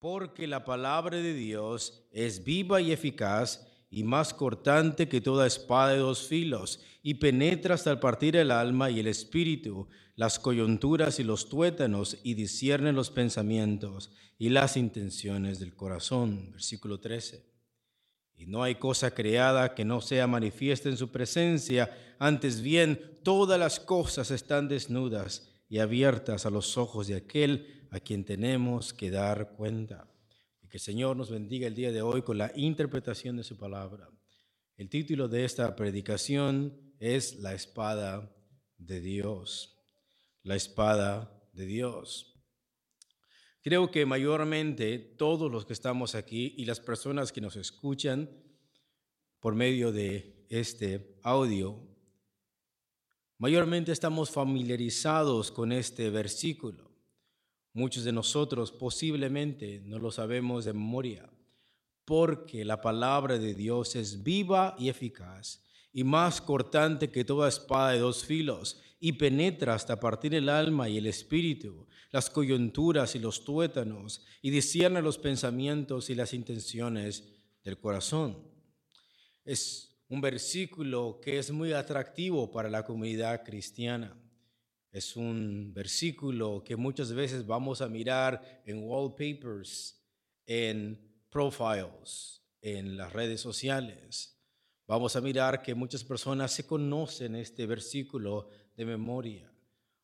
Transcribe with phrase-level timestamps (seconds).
[0.00, 5.92] Porque la palabra de Dios es viva y eficaz y más cortante que toda espada
[5.92, 11.18] de dos filos, y penetra hasta el partir el alma y el espíritu, las coyunturas
[11.20, 16.52] y los tuétanos, y discierne los pensamientos y las intenciones del corazón.
[16.52, 17.47] Versículo 13.
[18.38, 23.58] Y no hay cosa creada que no sea manifiesta en su presencia, antes bien todas
[23.58, 29.10] las cosas están desnudas y abiertas a los ojos de aquel a quien tenemos que
[29.10, 30.08] dar cuenta.
[30.62, 33.58] Y que el Señor nos bendiga el día de hoy con la interpretación de su
[33.58, 34.08] palabra.
[34.76, 38.32] El título de esta predicación es La espada
[38.76, 39.76] de Dios.
[40.44, 42.27] La espada de Dios.
[43.68, 48.30] Creo que mayormente todos los que estamos aquí y las personas que nos escuchan
[49.40, 51.78] por medio de este audio,
[53.36, 56.90] mayormente estamos familiarizados con este versículo.
[57.74, 61.28] Muchos de nosotros posiblemente no lo sabemos de memoria,
[62.06, 67.90] porque la palabra de Dios es viva y eficaz y más cortante que toda espada
[67.90, 73.18] de dos filos, y penetra hasta partir el alma y el espíritu, las coyunturas y
[73.18, 77.24] los tuétanos, y discierne los pensamientos y las intenciones
[77.64, 78.38] del corazón.
[79.44, 84.16] Es un versículo que es muy atractivo para la comunidad cristiana.
[84.90, 90.02] Es un versículo que muchas veces vamos a mirar en wallpapers,
[90.46, 90.98] en
[91.28, 94.38] profiles, en las redes sociales.
[94.86, 99.52] Vamos a mirar que muchas personas se conocen este versículo de memoria.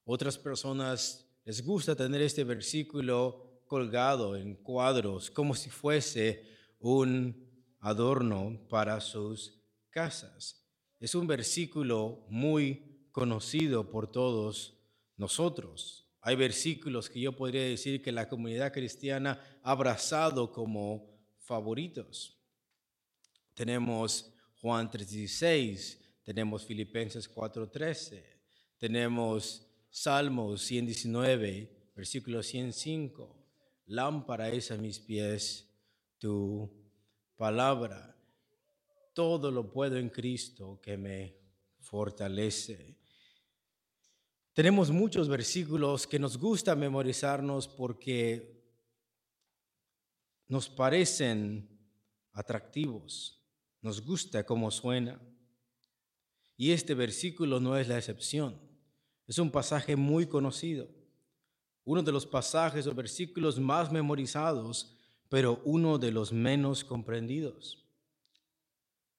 [0.05, 6.45] Otras personas les gusta tener este versículo colgado en cuadros como si fuese
[6.79, 7.45] un
[7.81, 10.67] adorno para sus casas.
[11.01, 14.79] Es un versículo muy conocido por todos
[15.17, 16.09] nosotros.
[16.21, 22.41] Hay versículos que yo podría decir que la comunidad cristiana ha abrazado como favoritos.
[23.53, 28.25] Tenemos Juan 3:16, tenemos Filipenses 4:13,
[28.79, 29.64] tenemos
[29.97, 33.47] Salmos 119, versículo 105.
[33.87, 35.73] Lámpara es a mis pies
[36.19, 36.69] tu
[37.37, 38.17] palabra.
[39.15, 41.37] Todo lo puedo en Cristo que me
[41.79, 42.99] fortalece.
[44.53, 48.65] Tenemos muchos versículos que nos gusta memorizarnos porque
[50.49, 51.69] nos parecen
[52.33, 53.47] atractivos,
[53.81, 55.23] nos gusta cómo suena.
[56.57, 58.74] Y este versículo no es la excepción.
[59.27, 60.89] Es un pasaje muy conocido,
[61.85, 64.97] uno de los pasajes o versículos más memorizados,
[65.29, 67.85] pero uno de los menos comprendidos.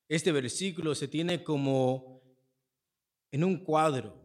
[0.08, 2.22] Este versículo se tiene como
[3.32, 4.16] en un cuadro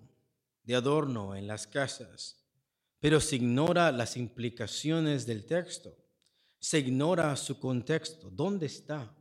[0.63, 2.45] de adorno en las casas,
[3.01, 5.97] pero se ignora las implicaciones del texto,
[6.59, 9.15] se ignora su contexto, ¿dónde está?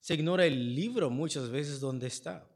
[0.00, 2.46] Se ignora el libro muchas veces dónde está.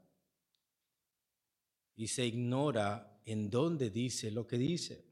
[2.01, 5.05] Y se ignora en dónde dice lo que dice.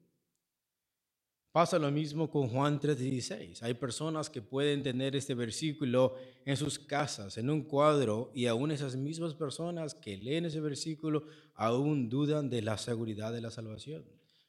[1.52, 3.62] Pasa lo mismo con Juan 3:16.
[3.62, 8.72] Hay personas que pueden tener este versículo en sus casas, en un cuadro, y aún
[8.72, 14.04] esas mismas personas que leen ese versículo aún dudan de la seguridad de la salvación.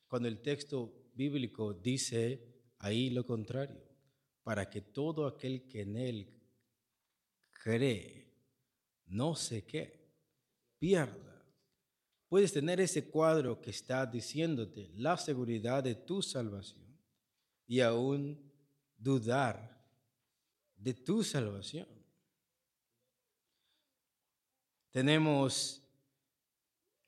[0.09, 2.43] Cuando el texto bíblico dice
[2.79, 3.83] ahí lo contrario,
[4.43, 6.31] para que todo aquel que en él
[7.51, 8.33] cree
[9.09, 10.09] no sé qué,
[10.79, 11.30] pierda.
[12.31, 16.97] Puedes tener ese cuadro que está diciéndote la seguridad de tu salvación
[17.67, 18.41] y aún
[18.97, 19.85] dudar
[20.77, 21.89] de tu salvación.
[24.93, 25.83] Tenemos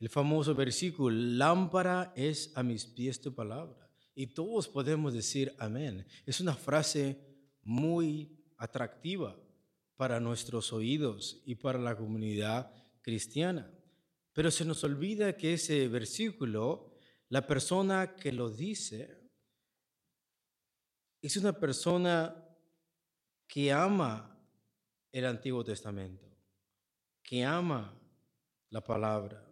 [0.01, 3.89] el famoso versículo, lámpara es a mis pies tu palabra.
[4.17, 6.05] Y todos podemos decir amén.
[6.27, 7.17] Es una frase
[7.63, 9.37] muy atractiva
[9.95, 13.71] para nuestros oídos y para la comunidad cristiana.
[14.33, 16.95] Pero se nos olvida que ese versículo,
[17.29, 19.31] la persona que lo dice,
[21.21, 22.35] es una persona
[23.47, 24.43] que ama
[25.13, 26.27] el Antiguo Testamento,
[27.23, 27.99] que ama
[28.71, 29.47] la palabra,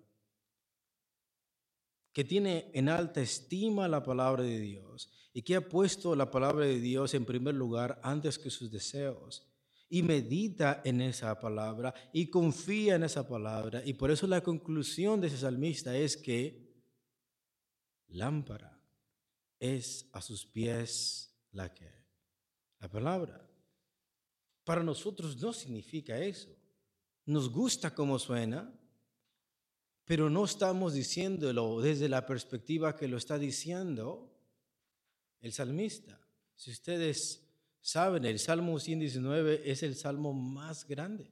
[2.13, 6.65] que tiene en alta estima la palabra de Dios y que ha puesto la palabra
[6.65, 9.50] de Dios en primer lugar antes que sus deseos
[9.93, 13.83] y medita en esa palabra y confía en esa palabra.
[13.85, 16.71] Y por eso la conclusión de ese salmista es que
[18.07, 18.81] lámpara
[19.59, 21.91] es a sus pies la que,
[22.79, 23.47] la palabra.
[24.65, 26.57] para nosotros no significa eso.
[27.27, 28.73] Nos gusta cómo suena,
[30.05, 34.33] pero no estamos diciéndolo desde la perspectiva que lo está diciendo
[35.41, 36.21] el salmista.
[36.55, 37.50] Si ustedes
[37.81, 41.31] saben, el Salmo 119 es el salmo más grande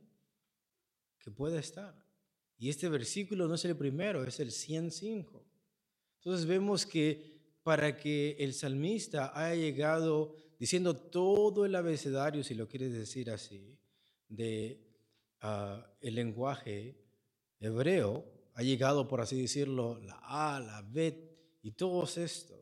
[1.18, 1.94] que puede estar.
[2.56, 5.44] Y este versículo no es el primero, es el 105.
[6.16, 12.66] Entonces vemos que para que el salmista haya llegado diciendo todo el abecedario, si lo
[12.66, 13.78] quieres decir así,
[14.26, 14.84] de
[15.40, 16.96] ah, el lenguaje
[17.60, 18.24] hebreo,
[18.54, 21.16] ha llegado, por así decirlo, la A, la Bet
[21.62, 22.58] y todos estos.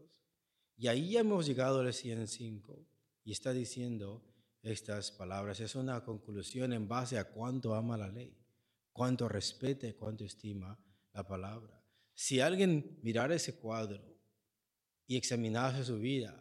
[0.76, 2.86] Y ahí hemos llegado al 105
[3.26, 4.22] y está diciendo
[4.62, 5.58] estas palabras.
[5.58, 8.38] Es una conclusión en base a cuánto ama la ley,
[8.92, 10.78] cuánto respete, cuánto estima
[11.12, 11.82] la palabra.
[12.14, 14.00] Si alguien mirara ese cuadro
[15.08, 16.40] y examinase su vida,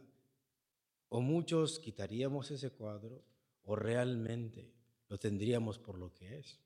[1.10, 3.26] o muchos quitaríamos ese cuadro,
[3.64, 4.72] o realmente
[5.10, 6.62] lo tendríamos por lo que es.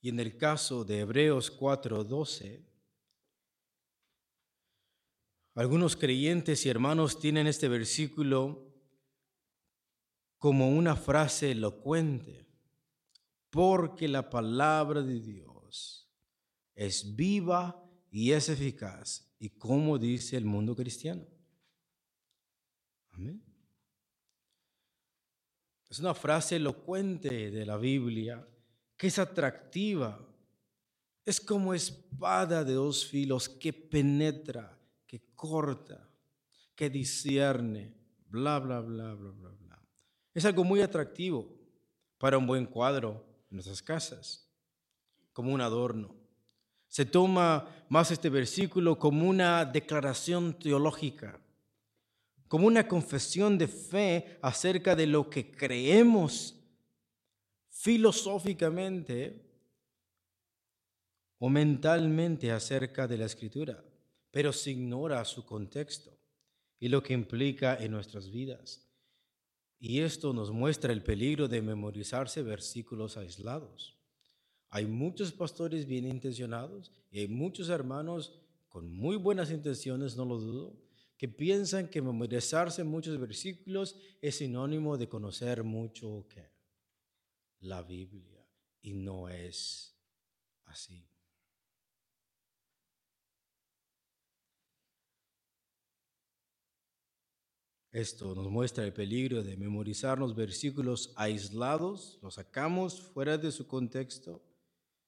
[0.00, 2.69] Y en el caso de Hebreos 4:12,
[5.54, 8.66] algunos creyentes y hermanos tienen este versículo
[10.38, 12.46] como una frase elocuente,
[13.50, 16.08] porque la palabra de Dios
[16.74, 21.26] es viva y es eficaz, y como dice el mundo cristiano.
[23.10, 23.42] Amén.
[25.90, 28.46] Es una frase elocuente de la Biblia
[28.96, 30.24] que es atractiva.
[31.24, 34.79] Es como espada de dos filos que penetra,
[35.10, 36.08] que corta,
[36.76, 37.92] que discierne,
[38.28, 39.82] bla, bla, bla, bla, bla, bla.
[40.32, 41.48] Es algo muy atractivo
[42.16, 44.48] para un buen cuadro en nuestras casas,
[45.32, 46.14] como un adorno.
[46.86, 51.40] Se toma más este versículo como una declaración teológica,
[52.46, 56.54] como una confesión de fe acerca de lo que creemos
[57.68, 59.44] filosóficamente
[61.38, 63.82] o mentalmente acerca de la escritura,
[64.30, 66.16] pero se ignora su contexto
[66.78, 68.86] y lo que implica en nuestras vidas.
[69.78, 73.96] Y esto nos muestra el peligro de memorizarse versículos aislados.
[74.68, 78.38] Hay muchos pastores bien intencionados y hay muchos hermanos
[78.68, 80.76] con muy buenas intenciones, no lo dudo,
[81.16, 86.26] que piensan que memorizarse muchos versículos es sinónimo de conocer mucho
[87.60, 88.46] la Biblia
[88.80, 89.94] y no es
[90.64, 91.09] así.
[97.92, 104.42] Esto nos muestra el peligro de memorizarnos versículos aislados, los sacamos fuera de su contexto,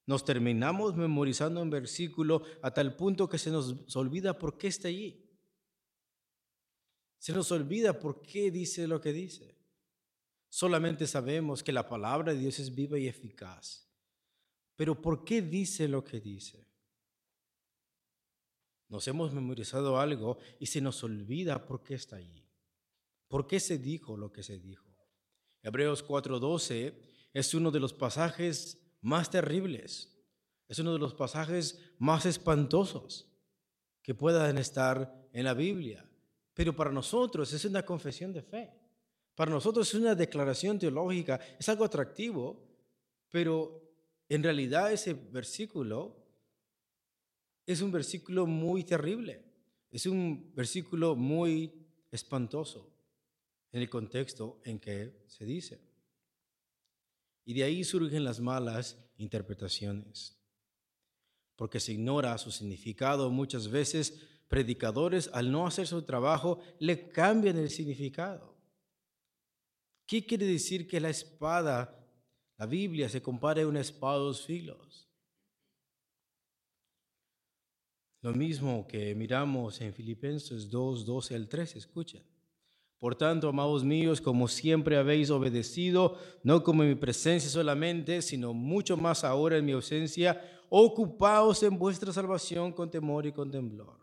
[0.05, 4.88] nos terminamos memorizando un versículo a tal punto que se nos olvida por qué está
[4.88, 5.25] allí.
[7.19, 9.56] Se nos olvida por qué dice lo que dice.
[10.49, 13.88] Solamente sabemos que la palabra de Dios es viva y eficaz.
[14.75, 16.67] Pero ¿por qué dice lo que dice?
[18.88, 22.44] Nos hemos memorizado algo y se nos olvida por qué está allí.
[23.32, 24.94] ¿Por qué se dijo lo que se dijo?
[25.62, 26.93] Hebreos 4:12
[27.32, 30.23] es uno de los pasajes más terribles.
[30.69, 33.32] Es uno de los pasajes más espantosos
[34.02, 36.06] que puedan estar en la Biblia.
[36.52, 38.70] Pero para nosotros es una confesión de fe.
[39.34, 42.62] Para nosotros es una declaración teológica, es algo atractivo,
[43.31, 43.81] pero
[44.29, 46.22] en realidad ese versículo
[47.65, 49.43] es un versículo muy terrible,
[49.91, 51.72] es un versículo muy
[52.10, 52.92] espantoso
[53.72, 55.81] en el contexto en que se dice.
[57.44, 60.38] Y de ahí surgen las malas interpretaciones,
[61.56, 64.29] porque se ignora su significado muchas veces.
[64.48, 68.55] Predicadores, al no hacer su trabajo, le cambian el significado.
[70.06, 72.06] ¿Qué quiere decir que la espada,
[72.58, 75.08] la Biblia, se compare a una espada de dos filos?
[78.20, 82.31] Lo mismo que miramos en Filipenses 2, 12 al 13, escuchen.
[83.03, 88.55] Por tanto, amados míos, como siempre habéis obedecido, no como en mi presencia solamente, sino
[88.55, 93.99] mucho más ahora en mi ausencia, ocupaos en vuestra salvación con temor y con temblor.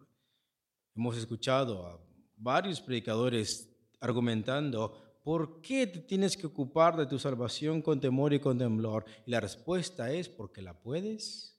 [0.94, 1.98] Hemos escuchado a
[2.36, 8.42] varios predicadores argumentando ¿por qué te tienes que ocupar de tu salvación con temor y
[8.42, 9.06] con temblor?
[9.26, 11.58] Y la respuesta es porque la puedes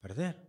[0.00, 0.40] perder.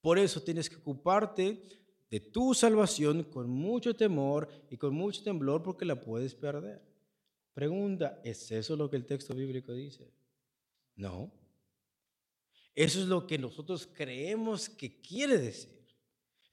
[0.00, 5.62] Por eso tienes que ocuparte de tu salvación con mucho temor y con mucho temblor
[5.62, 6.80] porque la puedes perder.
[7.52, 10.12] Pregunta, ¿es eso lo que el texto bíblico dice?
[10.94, 11.32] No.
[12.74, 15.76] Eso es lo que nosotros creemos que quiere decir.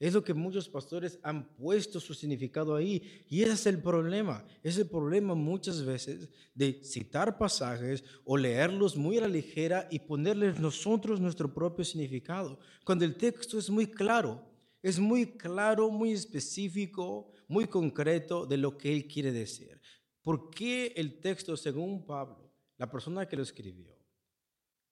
[0.00, 3.24] Es lo que muchos pastores han puesto su significado ahí.
[3.28, 4.44] Y ese es el problema.
[4.62, 10.00] Es el problema muchas veces de citar pasajes o leerlos muy a la ligera y
[10.00, 12.58] ponerles nosotros nuestro propio significado.
[12.84, 14.42] Cuando el texto es muy claro,
[14.84, 19.80] es muy claro, muy específico, muy concreto de lo que él quiere decir.
[20.20, 23.96] ¿Por qué el texto, según Pablo, la persona que lo escribió,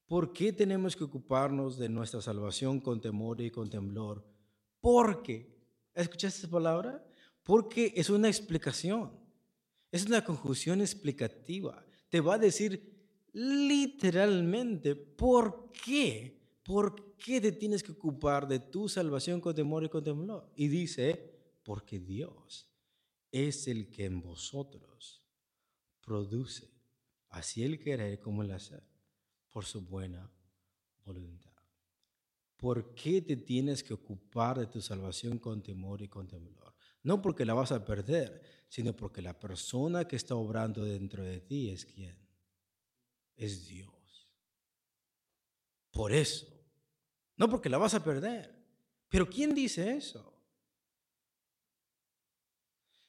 [0.06, 4.26] por qué tenemos que ocuparnos de nuestra salvación con temor y con temblor?
[4.80, 5.58] Porque,
[5.92, 7.06] ¿escuchaste esa palabra?
[7.42, 9.12] Porque es una explicación,
[9.90, 11.84] es una conjunción explicativa.
[12.08, 18.88] Te va a decir literalmente por qué, por qué te tienes que ocupar de tu
[18.88, 20.52] salvación con temor y con temblor.
[20.56, 22.68] Y dice, porque Dios
[23.30, 25.22] es el que en vosotros
[26.00, 26.70] produce
[27.28, 28.82] así el querer como el hacer
[29.50, 30.30] por su buena
[31.04, 31.50] voluntad.
[32.56, 36.74] ¿Por qué te tienes que ocupar de tu salvación con temor y con temblor?
[37.02, 41.40] No porque la vas a perder, sino porque la persona que está obrando dentro de
[41.40, 42.16] ti es quién?
[43.34, 44.01] Es Dios.
[45.92, 46.46] Por eso.
[47.36, 48.52] No porque la vas a perder.
[49.08, 50.32] Pero ¿quién dice eso?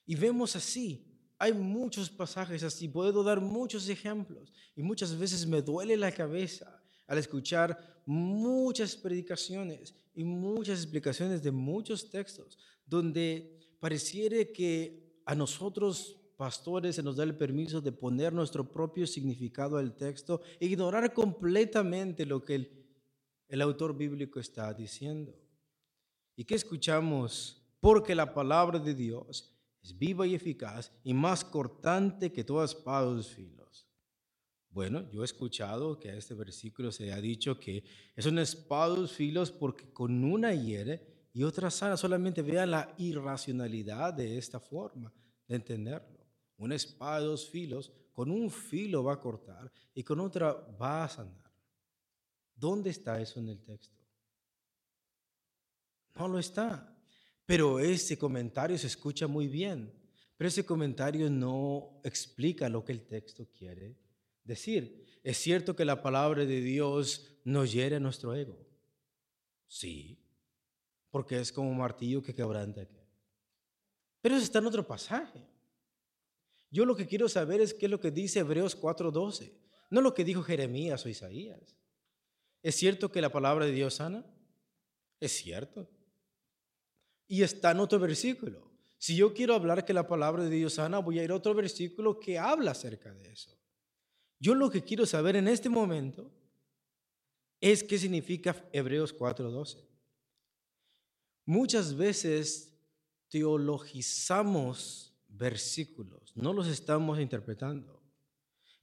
[0.06, 1.10] Y vemos así.
[1.40, 2.88] Hay muchos pasajes así.
[2.88, 4.52] Puedo dar muchos ejemplos.
[4.76, 11.52] Y muchas veces me duele la cabeza al escuchar muchas predicaciones y muchas explicaciones de
[11.52, 18.34] muchos textos, donde pareciera que a nosotros pastores se nos da el permiso de poner
[18.34, 22.86] nuestro propio significado al texto e ignorar completamente lo que el,
[23.48, 25.34] el autor bíblico está diciendo.
[26.36, 27.62] ¿Y qué escuchamos?
[27.80, 33.28] Porque la palabra de Dios es viva y eficaz y más cortante que todas espadas
[33.28, 33.54] filos
[34.74, 37.84] bueno, yo he escuchado que a este versículo se ha dicho que
[38.16, 41.96] es un espada filos porque con una hiere y otra sana.
[41.96, 45.14] Solamente vean la irracionalidad de esta forma
[45.48, 46.13] de entenderlo.
[46.58, 51.04] Una espada de dos filos, con un filo va a cortar y con otra va
[51.04, 51.52] a sanar.
[52.56, 53.98] ¿Dónde está eso en el texto?
[56.16, 56.96] No lo está.
[57.46, 59.92] Pero ese comentario se escucha muy bien.
[60.38, 63.98] Pero ese comentario no explica lo que el texto quiere
[64.44, 65.20] decir.
[65.24, 68.58] Es cierto que la palabra de Dios nos hiere nuestro ego.
[69.68, 70.20] Sí,
[71.10, 72.88] porque es como un martillo que quebranta.
[74.22, 75.42] Pero eso está en otro pasaje.
[76.74, 79.54] Yo lo que quiero saber es qué es lo que dice Hebreos 4:12,
[79.92, 81.78] no lo que dijo Jeremías o Isaías.
[82.64, 84.26] ¿Es cierto que la palabra de Dios sana?
[85.20, 85.88] Es cierto.
[87.28, 88.72] Y está en otro versículo.
[88.98, 91.54] Si yo quiero hablar que la palabra de Dios sana, voy a ir a otro
[91.54, 93.56] versículo que habla acerca de eso.
[94.40, 96.32] Yo lo que quiero saber en este momento
[97.62, 99.78] es qué significa Hebreos 4:12.
[101.46, 102.74] Muchas veces
[103.30, 108.02] teologizamos versículos, no los estamos interpretando.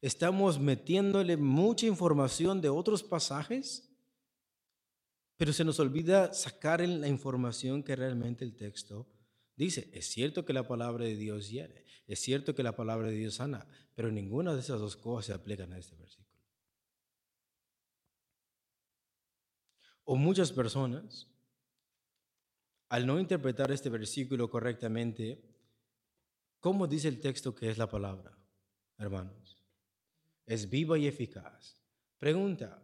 [0.01, 3.91] Estamos metiéndole mucha información de otros pasajes,
[5.37, 9.07] pero se nos olvida sacar la información que realmente el texto
[9.57, 9.91] dice.
[9.93, 13.35] Es cierto que la palabra de Dios hiere, es cierto que la palabra de Dios
[13.35, 16.31] sana, pero ninguna de esas dos cosas se aplican a este versículo.
[20.05, 21.29] O muchas personas,
[22.89, 25.50] al no interpretar este versículo correctamente,
[26.61, 28.37] ¿cómo dice el texto que es la palabra,
[28.99, 29.59] hermanos?
[30.47, 31.83] Es viva y eficaz.
[32.19, 32.83] Pregunta,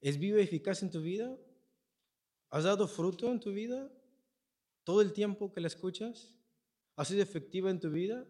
[0.00, 1.36] ¿es viva y eficaz en tu vida?
[2.50, 3.90] ¿Has dado fruto en tu vida?
[4.84, 6.36] ¿Todo el tiempo que la escuchas?
[6.96, 8.26] ¿Ha sido efectiva en tu vida?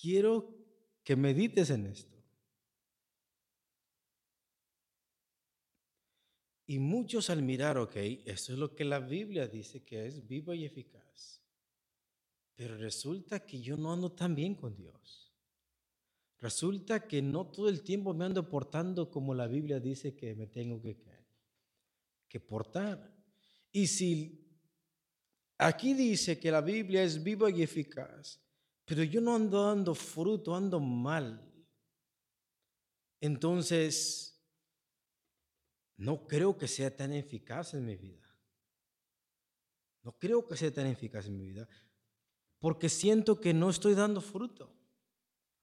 [0.00, 0.54] quiero
[1.04, 2.09] que medites en esto.
[6.70, 10.54] Y muchos al mirar, ok, esto es lo que la Biblia dice que es vivo
[10.54, 11.42] y eficaz.
[12.54, 15.34] Pero resulta que yo no ando tan bien con Dios.
[16.38, 20.46] Resulta que no todo el tiempo me ando portando como la Biblia dice que me
[20.46, 20.96] tengo que,
[22.28, 23.16] que portar.
[23.72, 24.48] Y si
[25.58, 28.40] aquí dice que la Biblia es viva y eficaz,
[28.84, 31.52] pero yo no ando dando fruto, ando mal.
[33.20, 34.29] Entonces,
[36.00, 38.26] no creo que sea tan eficaz en mi vida.
[40.02, 41.68] No creo que sea tan eficaz en mi vida,
[42.58, 44.74] porque siento que no estoy dando fruto.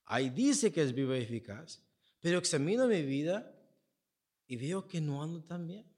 [0.05, 1.83] Ahí dice que es viva y eficaz,
[2.21, 3.51] pero examino mi vida
[4.45, 5.91] y veo que no ando tan bien.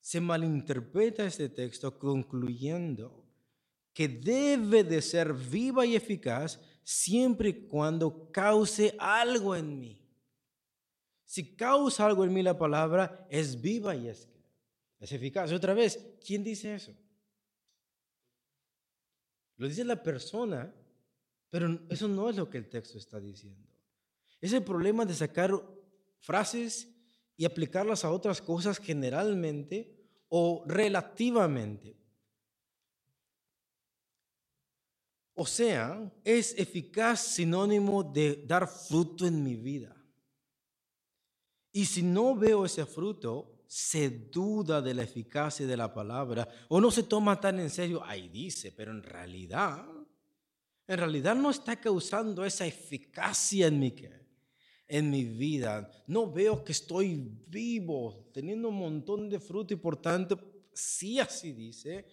[0.00, 3.24] Se malinterpreta este texto concluyendo
[3.94, 10.01] que debe de ser viva y eficaz siempre y cuando cause algo en mí.
[11.32, 14.28] Si causa algo en mí la palabra, es viva y es,
[15.00, 15.50] es eficaz.
[15.50, 16.94] Otra vez, ¿quién dice eso?
[19.56, 20.70] Lo dice la persona,
[21.48, 23.66] pero eso no es lo que el texto está diciendo.
[24.42, 25.52] Es el problema de sacar
[26.20, 26.94] frases
[27.34, 29.90] y aplicarlas a otras cosas generalmente
[30.28, 31.96] o relativamente.
[35.32, 39.96] O sea, es eficaz sinónimo de dar fruto en mi vida.
[41.72, 46.78] Y si no veo ese fruto, se duda de la eficacia de la palabra o
[46.78, 49.86] no se toma tan en serio, ahí dice, pero en realidad,
[50.86, 53.94] en realidad no está causando esa eficacia en mi,
[54.88, 55.90] en mi vida.
[56.06, 60.38] No veo que estoy vivo, teniendo un montón de fruto y por tanto,
[60.74, 62.06] sí así dice,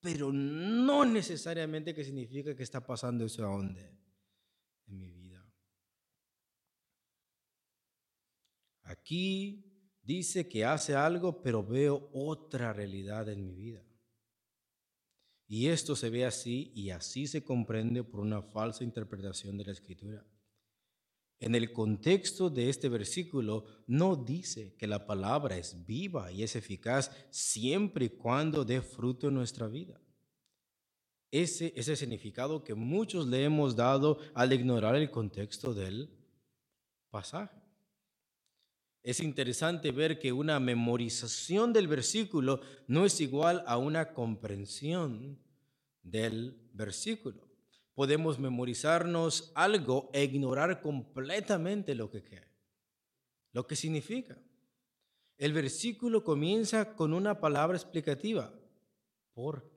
[0.00, 3.82] pero no necesariamente que significa que está pasando eso a dónde
[4.88, 5.46] en mi vida.
[8.92, 9.64] Aquí
[10.02, 13.82] dice que hace algo, pero veo otra realidad en mi vida.
[15.48, 19.72] Y esto se ve así y así se comprende por una falsa interpretación de la
[19.72, 20.26] escritura.
[21.40, 26.54] En el contexto de este versículo no dice que la palabra es viva y es
[26.54, 30.00] eficaz siempre y cuando dé fruto en nuestra vida.
[31.30, 36.10] Ese es el significado que muchos le hemos dado al ignorar el contexto del
[37.10, 37.61] pasaje.
[39.02, 45.38] Es interesante ver que una memorización del versículo no es igual a una comprensión
[46.02, 47.52] del versículo
[47.94, 52.22] podemos memorizarnos algo e ignorar completamente lo que
[53.52, 54.38] lo que significa.
[55.36, 58.54] El versículo comienza con una palabra explicativa,
[59.34, 59.68] porque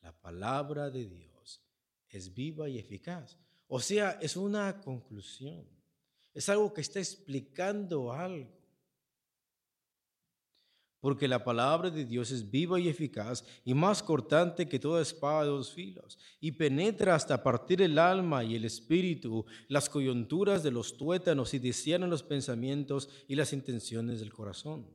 [0.00, 1.62] la palabra de Dios
[2.08, 3.36] es viva y eficaz.
[3.66, 5.66] O sea, es una conclusión,
[6.34, 8.60] es algo que está explicando algo
[11.00, 15.44] porque la palabra de Dios es viva y eficaz y más cortante que toda espada
[15.44, 20.70] de dos filos, y penetra hasta partir el alma y el espíritu, las coyunturas de
[20.70, 24.86] los tuétanos y discierne los pensamientos y las intenciones del corazón.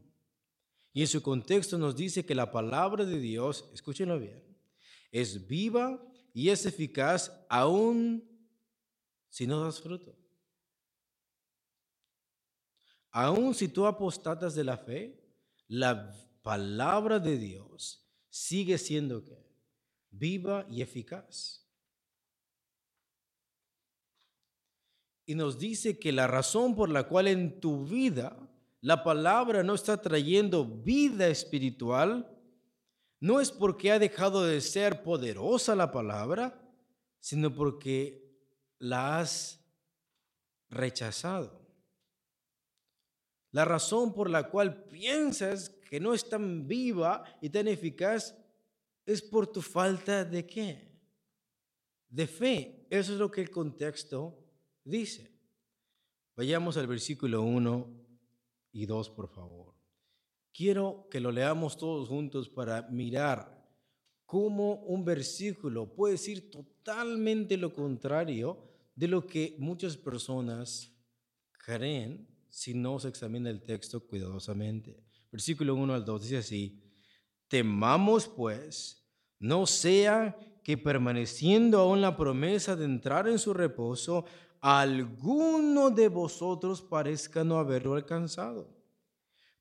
[0.94, 4.44] Y en su contexto nos dice que la palabra de Dios, escúchenlo bien,
[5.12, 6.02] es viva
[6.34, 8.24] y es eficaz aún
[9.30, 10.16] si no das fruto.
[13.18, 15.18] Aún si tú apostatas de la fe,
[15.70, 19.24] la palabra de Dios sigue siendo
[20.10, 21.66] viva y eficaz.
[25.26, 28.38] Y nos dice que la razón por la cual en tu vida
[28.82, 32.30] la palabra no está trayendo vida espiritual
[33.22, 36.62] no es porque ha dejado de ser poderosa la palabra,
[37.22, 38.38] sino porque
[38.78, 39.66] la has
[40.70, 41.65] rechazado.
[43.56, 48.36] La razón por la cual piensas que no es tan viva y tan eficaz
[49.06, 50.92] es por tu falta de qué?
[52.10, 52.86] De fe.
[52.90, 54.38] Eso es lo que el contexto
[54.84, 55.32] dice.
[56.36, 57.88] Vayamos al versículo 1
[58.74, 59.74] y 2, por favor.
[60.52, 63.66] Quiero que lo leamos todos juntos para mirar
[64.26, 68.58] cómo un versículo puede decir totalmente lo contrario
[68.96, 70.92] de lo que muchas personas
[71.54, 75.04] creen si no se examina el texto cuidadosamente.
[75.30, 76.82] Versículo 1 al 2 dice así,
[77.50, 79.06] temamos pues,
[79.40, 84.24] no sea que permaneciendo aún la promesa de entrar en su reposo,
[84.62, 88.74] alguno de vosotros parezca no haberlo alcanzado.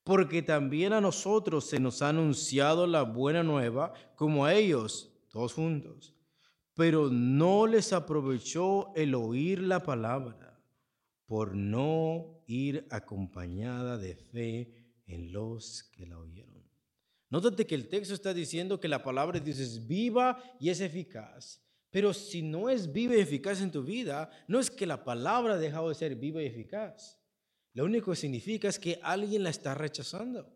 [0.04, 5.52] Porque también a nosotros se nos ha anunciado la buena nueva, como a ellos, todos
[5.52, 6.14] juntos.
[6.74, 10.62] Pero no les aprovechó el oír la palabra
[11.26, 14.74] por no ir acompañada de fe
[15.06, 16.64] en los que la oyeron.
[17.30, 20.80] Nótate que el texto está diciendo que la palabra de Dios es viva y es
[20.80, 21.60] eficaz.
[21.90, 25.54] Pero si no es viva y eficaz en tu vida, no es que la palabra
[25.54, 27.20] ha dejado de ser viva y eficaz.
[27.72, 30.52] Lo único que significa es que alguien la está rechazando.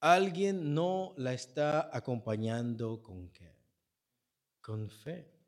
[0.00, 3.54] Alguien no la está acompañando con qué?
[4.60, 5.41] Con fe.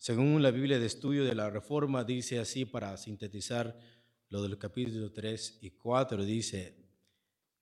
[0.00, 3.78] Según la Biblia de Estudio de la Reforma, dice así para sintetizar
[4.30, 6.74] lo del capítulo 3 y 4, dice,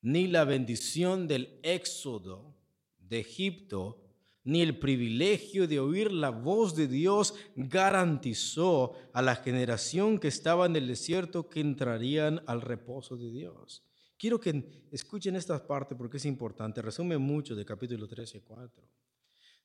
[0.03, 2.55] ni la bendición del éxodo
[2.97, 4.01] de Egipto,
[4.45, 10.65] ni el privilegio de oír la voz de Dios garantizó a la generación que estaba
[10.65, 13.83] en el desierto que entrarían al reposo de Dios.
[14.17, 18.98] Quiero que escuchen esta parte porque es importante, resume mucho del capítulo 3 y 4.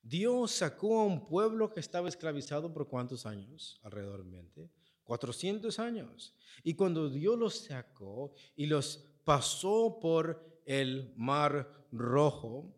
[0.04, 4.70] Dios sacó a un pueblo que estaba esclavizado por cuántos años alrededormente?
[5.02, 6.34] 400 años.
[6.62, 12.70] Y cuando Dios los sacó y los pasó por el mar rojo,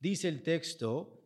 [0.00, 1.20] dice el texto,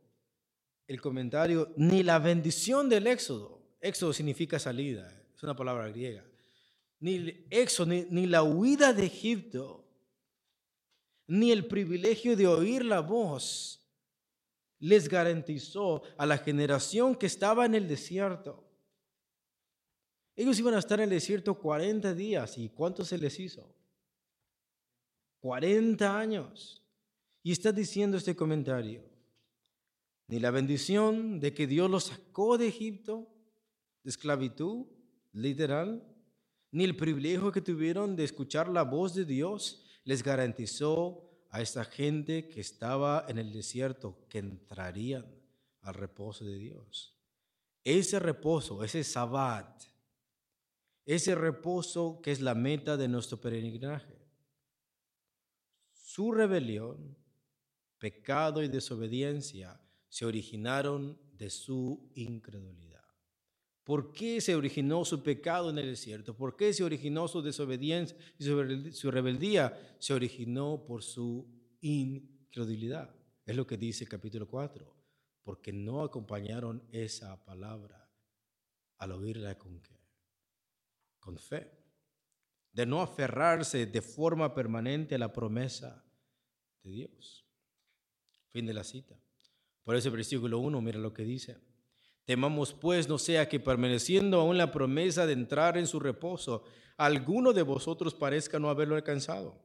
[0.88, 6.24] el comentario, ni la bendición del éxodo, éxodo significa salida, es una palabra griega,
[6.98, 9.86] ni éxodo, ni la huida de Egipto,
[11.28, 13.79] ni el privilegio de oír la voz
[14.80, 18.64] les garantizó a la generación que estaba en el desierto.
[20.34, 22.56] Ellos iban a estar en el desierto 40 días.
[22.56, 23.72] ¿Y cuánto se les hizo?
[25.40, 26.82] 40 años.
[27.42, 29.04] Y está diciendo este comentario,
[30.28, 33.28] ni la bendición de que Dios los sacó de Egipto,
[34.02, 34.86] de esclavitud,
[35.32, 36.06] literal,
[36.70, 41.84] ni el privilegio que tuvieron de escuchar la voz de Dios les garantizó a esta
[41.84, 45.26] gente que estaba en el desierto que entrarían
[45.82, 47.16] al reposo de Dios.
[47.82, 49.82] Ese reposo, ese sabbat,
[51.04, 54.16] ese reposo que es la meta de nuestro peregrinaje.
[55.92, 57.16] Su rebelión,
[57.98, 62.99] pecado y desobediencia se originaron de su incredulidad.
[63.90, 66.36] ¿Por qué se originó su pecado en el desierto?
[66.36, 68.44] ¿Por qué se originó su desobediencia y
[68.92, 69.96] su rebeldía?
[69.98, 71.44] Se originó por su
[71.80, 73.12] incredulidad.
[73.44, 74.96] Es lo que dice el capítulo 4.
[75.42, 78.08] Porque no acompañaron esa palabra
[78.98, 79.98] al oírla con qué?
[81.18, 81.68] Con fe.
[82.70, 86.08] De no aferrarse de forma permanente a la promesa
[86.84, 87.44] de Dios.
[88.52, 89.20] Fin de la cita.
[89.82, 91.69] Por eso el versículo 1, mira lo que dice.
[92.24, 96.64] Temamos pues no sea que permaneciendo aún la promesa de entrar en su reposo,
[96.96, 99.58] alguno de vosotros parezca no haberlo alcanzado.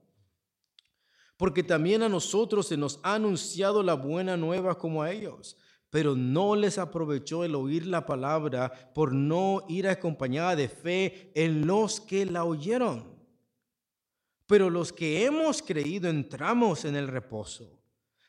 [1.38, 5.58] Porque también a nosotros se nos ha anunciado la buena nueva como a ellos,
[5.90, 11.68] pero no les aprovechó el oír la palabra por no ir acompañada de fe en
[11.68, 13.16] los que la oyeron.
[14.48, 17.85] Pero los que hemos creído entramos en el reposo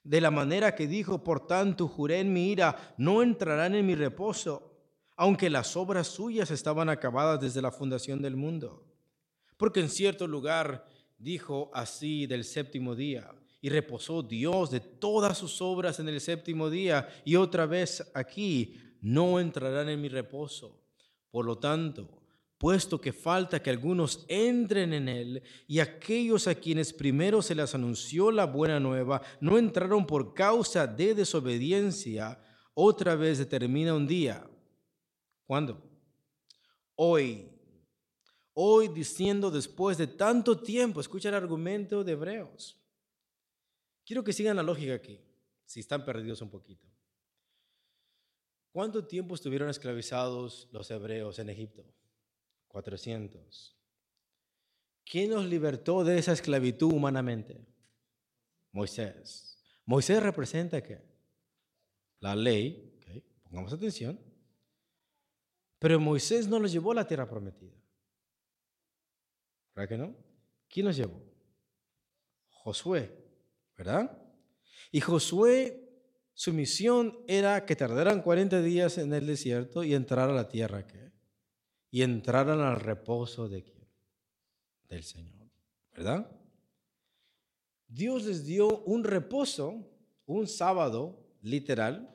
[0.07, 3.97] de la manera que dijo, por tanto juré en mi ira, no entrarán en mi
[3.97, 4.73] reposo,
[5.17, 8.87] aunque las obras suyas estaban acabadas desde la fundación del mundo.
[9.57, 10.87] Porque en cierto lugar
[11.19, 16.71] dijo así del séptimo día, y reposó Dios de todas sus obras en el séptimo
[16.71, 20.85] día, y otra vez aquí, no entrarán en mi reposo.
[21.33, 22.16] Por lo tanto,
[22.59, 27.75] puesto que falta que algunos entren en él, y aquellos a quienes primero se les
[27.75, 32.41] anunció la buena nueva no entraron por causa de desobediencia,
[32.75, 34.49] otra vez determina un día.
[35.47, 35.83] ¿Cuándo?
[36.95, 37.53] Hoy.
[38.55, 42.81] Hoy diciendo después de tanto tiempo, escucha el argumento de Hebreos.
[44.05, 45.21] Quiero que sigan la lógica aquí,
[45.67, 46.87] si están perdidos un poquito.
[48.73, 51.85] ¿Cuánto tiempo estuvieron esclavizados los hebreos en Egipto?
[52.77, 53.75] 400.
[55.07, 57.67] ¿Quién nos libertó de esa esclavitud humanamente?
[58.71, 59.65] Moisés.
[59.87, 61.01] Moisés representa qué?
[62.21, 63.01] La ley,
[63.45, 64.21] pongamos atención.
[65.79, 67.81] Pero Moisés no los llevó a la tierra prometida.
[69.75, 70.15] ¿Verdad que no?
[70.69, 71.19] ¿Quién los llevó?
[72.51, 73.11] Josué,
[73.75, 74.23] ¿verdad?
[74.93, 75.83] Y Josué,
[76.35, 80.87] su misión era que tardaran 40 días en el desierto y entrar a la tierra
[80.87, 81.06] que
[81.97, 83.89] y entraran al reposo de quién?
[84.87, 85.49] Del Señor,
[85.95, 86.31] ¿verdad?
[87.89, 89.83] Dios les dio un reposo,
[90.27, 92.15] un sábado literal,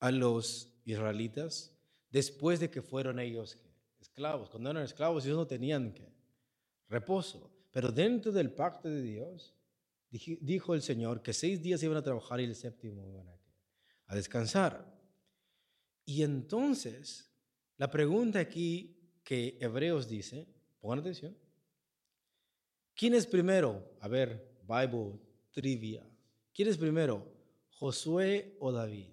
[0.00, 1.74] a los israelitas
[2.10, 3.56] después de que fueron ellos
[3.98, 4.50] esclavos.
[4.50, 6.12] Cuando eran esclavos ellos no tenían que
[6.90, 7.50] reposo.
[7.70, 9.54] Pero dentro del pacto de Dios,
[10.10, 13.40] dijo el Señor que seis días iban a trabajar y el séptimo iban a,
[14.08, 14.94] a descansar.
[16.04, 17.32] Y entonces,
[17.78, 20.46] la pregunta aquí que Hebreos dice,
[20.80, 21.36] pongan atención.
[22.94, 23.96] ¿Quién es primero?
[24.00, 25.18] A ver, Bible
[25.52, 26.06] trivia.
[26.52, 27.26] ¿Quién es primero?
[27.70, 29.10] ¿Josué o David?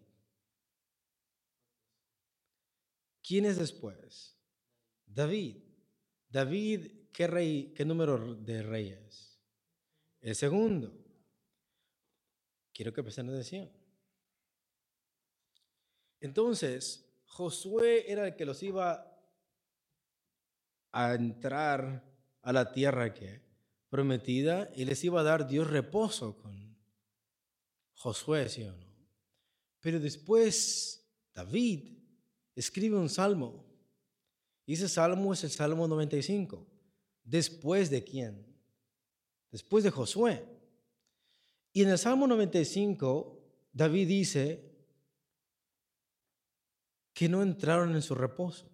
[3.22, 4.38] ¿Quién es después?
[5.06, 5.58] David.
[6.30, 9.39] David, ¿qué rey, qué número de reyes?
[10.22, 10.93] El segundo.
[12.74, 13.69] Quiero que presten atención.
[16.19, 19.09] Entonces, Josué era el que los iba
[20.91, 22.04] a entrar
[22.41, 23.41] a la tierra que
[23.89, 26.78] prometida y les iba a dar Dios reposo con
[27.93, 28.89] Josué, ¿sí o no?
[29.82, 31.97] Pero después David
[32.56, 33.65] escribe un salmo.
[34.65, 36.67] Y ese salmo es el Salmo 95.
[37.23, 38.45] ¿Después de quién?
[39.52, 40.45] Después de Josué.
[41.73, 43.39] Y en el Salmo 95,
[43.71, 44.69] David dice
[47.13, 48.69] que no entraron en su reposo.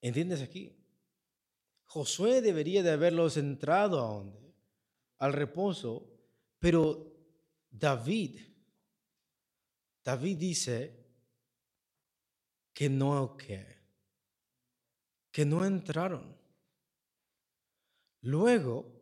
[0.00, 0.76] ¿Entiendes aquí?
[1.84, 4.54] Josué debería de haberlos entrado a dónde?
[5.18, 6.06] Al reposo,
[6.58, 7.16] pero
[7.70, 8.40] David,
[10.04, 11.06] David dice
[12.72, 13.66] que no, que,
[15.32, 16.36] que no entraron.
[18.20, 18.92] Luego,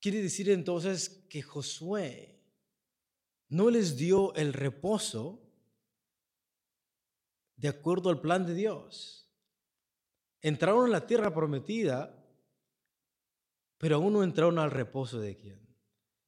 [0.00, 2.36] quiere decir entonces que Josué
[3.48, 5.42] no les dio el reposo
[7.56, 9.25] de acuerdo al plan de Dios.
[10.46, 12.24] Entraron a la tierra prometida,
[13.78, 15.58] pero aún no entraron al reposo de quién?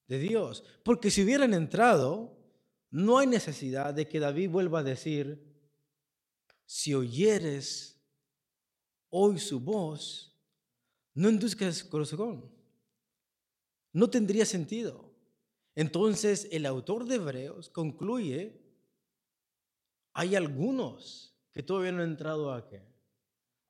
[0.09, 0.65] De Dios.
[0.83, 2.37] Porque si hubieran entrado,
[2.91, 5.55] no hay necesidad de que David vuelva a decir,
[6.67, 8.03] si oyeres
[9.09, 10.37] hoy su voz,
[11.15, 12.51] no induzcas corazón.
[13.93, 15.15] No tendría sentido.
[15.77, 18.61] Entonces el autor de Hebreos concluye
[20.13, 22.98] hay algunos que todavía no han entrado a qué?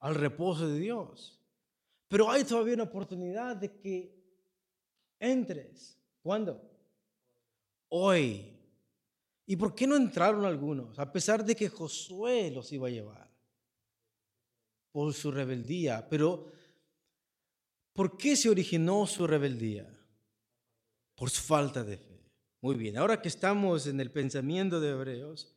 [0.01, 1.41] Al reposo de Dios.
[2.09, 4.19] Pero hay todavía una oportunidad de que
[5.19, 5.99] entres.
[6.23, 6.63] ¿Cuándo?
[7.89, 8.55] Hoy.
[9.47, 10.99] ¿Y por qué no entraron algunos?
[10.99, 13.29] A pesar de que Josué los iba a llevar
[14.93, 16.09] por su rebeldía.
[16.09, 16.51] Pero,
[17.93, 19.89] ¿por qué se originó su rebeldía?
[21.15, 22.19] Por su falta de fe.
[22.61, 25.55] Muy bien, ahora que estamos en el pensamiento de Hebreos,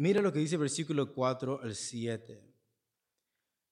[0.00, 2.42] Mira lo que dice versículo 4 al 7.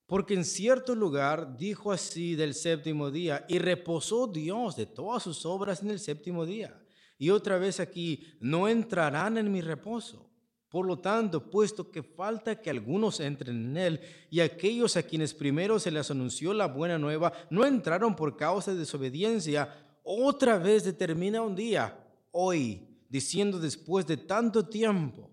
[0.04, 5.46] Porque en cierto lugar dijo así del séptimo día, y reposó Dios de todas sus
[5.46, 6.78] obras en el séptimo día.
[7.16, 10.30] Y otra vez aquí, no entrarán en mi reposo.
[10.68, 15.32] Por lo tanto, puesto que falta que algunos entren en él, y aquellos a quienes
[15.32, 20.84] primero se les anunció la buena nueva no entraron por causa de desobediencia, otra vez
[20.84, 21.98] determina un día,
[22.32, 25.30] hoy, diciendo después de tanto tiempo,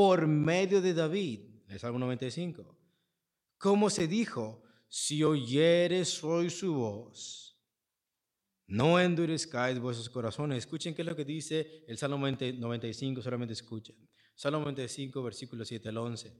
[0.00, 2.74] por medio de David, el Salmo 95.
[3.58, 7.62] Como se dijo, si oyeres hoy su voz,
[8.66, 10.56] no endurezcáis vuestros corazones.
[10.56, 13.94] Escuchen qué es lo que dice el Salmo 95, solamente escuchen.
[14.34, 16.34] Salmo 95, versículo 7 al 11.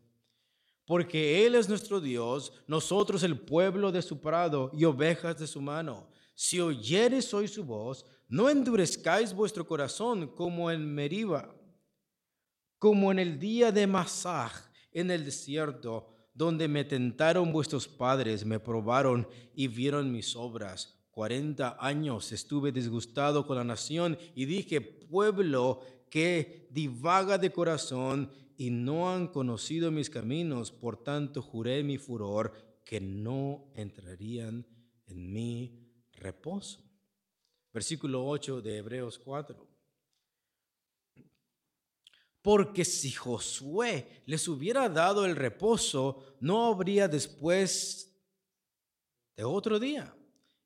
[0.87, 5.61] Porque Él es nuestro Dios, nosotros el pueblo de su prado y ovejas de su
[5.61, 6.11] mano.
[6.35, 11.60] Si oyeres hoy su voz, no endurezcáis vuestro corazón como en Meriba
[12.81, 14.53] como en el día de Masaj
[14.91, 20.99] en el desierto, donde me tentaron vuestros padres, me probaron y vieron mis obras.
[21.11, 28.71] Cuarenta años estuve disgustado con la nación y dije, pueblo que divaga de corazón y
[28.71, 34.67] no han conocido mis caminos, por tanto juré mi furor que no entrarían
[35.07, 36.81] en mi reposo.
[37.75, 39.70] Versículo 8 de Hebreos 4.
[42.43, 48.11] Porque si Josué les hubiera dado el reposo, no habría después
[49.37, 50.15] de otro día.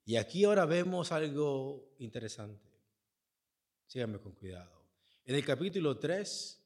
[0.05, 2.71] Y aquí ahora vemos algo interesante.
[3.87, 4.85] Síganme con cuidado.
[5.25, 6.61] En el capítulo 3,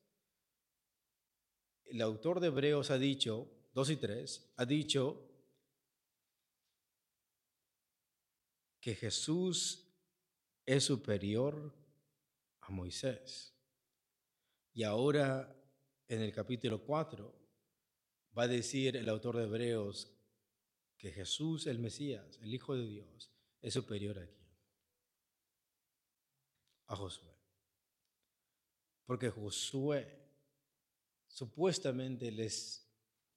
[1.86, 5.24] el autor de Hebreos ha dicho, 2 y 3, ha dicho
[8.80, 9.86] que Jesús
[10.66, 11.74] es superior
[12.60, 13.57] a Moisés.
[14.78, 15.60] Y ahora
[16.06, 17.34] en el capítulo 4
[18.38, 20.16] va a decir el autor de Hebreos
[20.96, 23.28] que Jesús, el Mesías, el Hijo de Dios,
[23.60, 24.56] es superior a quién?
[26.86, 27.34] A Josué.
[29.04, 30.16] Porque Josué
[31.26, 32.88] supuestamente les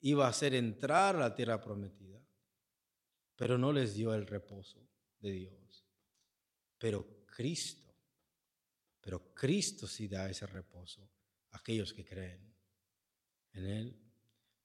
[0.01, 2.23] iba a hacer entrar a la tierra prometida,
[3.35, 5.87] pero no les dio el reposo de Dios.
[6.77, 7.91] Pero Cristo,
[8.99, 11.09] pero Cristo sí da ese reposo
[11.51, 12.53] aquellos que creen
[13.53, 14.01] en Él.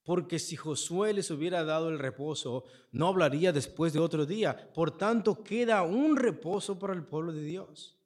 [0.03, 4.73] Porque si Josué les hubiera dado el reposo, no hablaría después de otro día.
[4.73, 7.99] Por tanto, queda un reposo para el pueblo de Dios.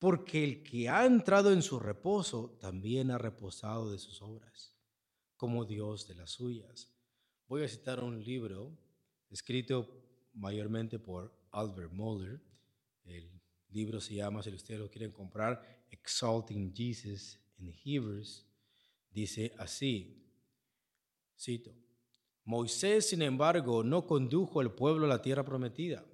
[0.00, 4.74] Porque el que ha entrado en su reposo también ha reposado de sus obras,
[5.36, 6.92] como Dios de las suyas.
[7.46, 8.76] Voy a citar un libro
[9.28, 9.88] escrito
[10.34, 12.40] mayormente por Albert Moller.
[13.04, 13.30] El
[13.68, 18.46] libro se llama, si ustedes lo quieren comprar, Exalting Jesus en Hebrews
[19.10, 20.24] dice así,
[21.38, 21.74] cito,
[22.44, 26.04] Moisés, sin embargo, no condujo al pueblo a la tierra prometida.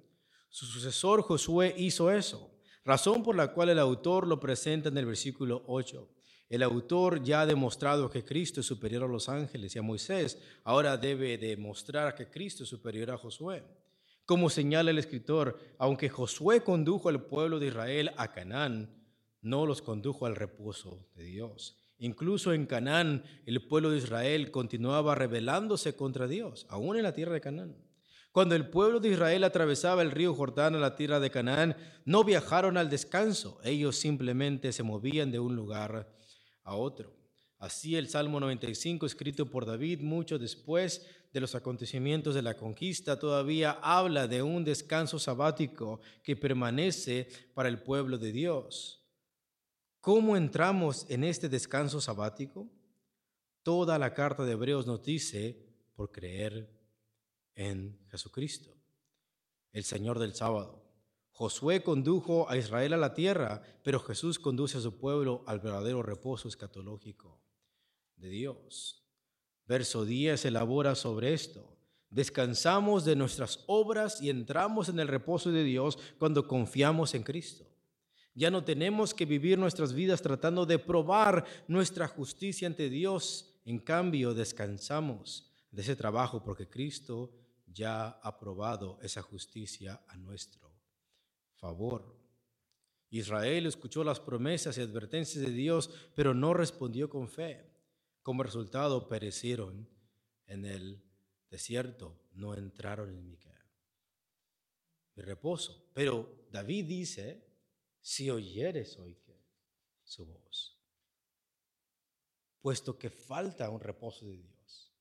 [0.49, 2.51] Su sucesor Josué hizo eso,
[2.83, 6.07] razón por la cual el autor lo presenta en el versículo 8.
[6.49, 10.41] El autor ya ha demostrado que Cristo es superior a los ángeles y a Moisés,
[10.63, 13.63] ahora debe demostrar que Cristo es superior a Josué.
[14.25, 18.96] Como señala el escritor, aunque Josué condujo al pueblo de Israel a Canaán,
[19.41, 21.77] no los condujo al reposo de Dios.
[21.99, 27.33] Incluso en Canaán, el pueblo de Israel continuaba rebelándose contra Dios, aún en la tierra
[27.33, 27.75] de Canaán.
[28.31, 32.23] Cuando el pueblo de Israel atravesaba el río Jordán a la tierra de Canaán, no
[32.23, 36.13] viajaron al descanso, ellos simplemente se movían de un lugar
[36.63, 37.17] a otro.
[37.57, 43.17] Así el Salmo 95, escrito por David mucho después de los acontecimientos de la conquista,
[43.17, 49.06] todavía habla de un descanso sabático que permanece para el pueblo de Dios.
[50.07, 52.65] ¿Cómo entramos en este descanso sabático?
[53.61, 56.69] Toda la carta de Hebreos nos dice por creer
[57.55, 58.73] en Jesucristo,
[59.73, 60.81] el Señor del sábado.
[61.31, 66.01] Josué condujo a Israel a la tierra, pero Jesús conduce a su pueblo al verdadero
[66.01, 67.41] reposo escatológico
[68.15, 69.03] de Dios.
[69.65, 71.75] Verso 10 elabora sobre esto.
[72.09, 77.67] Descansamos de nuestras obras y entramos en el reposo de Dios cuando confiamos en Cristo.
[78.37, 83.59] Ya no tenemos que vivir nuestras vidas tratando de probar nuestra justicia ante Dios.
[83.65, 87.33] En cambio, descansamos de ese trabajo porque Cristo
[87.65, 90.71] ya ha probado esa justicia a nuestro
[91.55, 92.15] favor.
[93.09, 97.65] Israel escuchó las promesas y advertencias de Dios, pero no respondió con fe.
[98.21, 99.89] Como resultado, perecieron
[100.45, 101.03] en el
[101.49, 103.35] desierto, no entraron en mi,
[105.15, 105.89] reposo.
[105.95, 107.46] Pero David dice,
[108.07, 109.17] si oyeres hoy
[110.05, 110.79] su voz,
[112.61, 114.93] puesto que falta un reposo de Dios.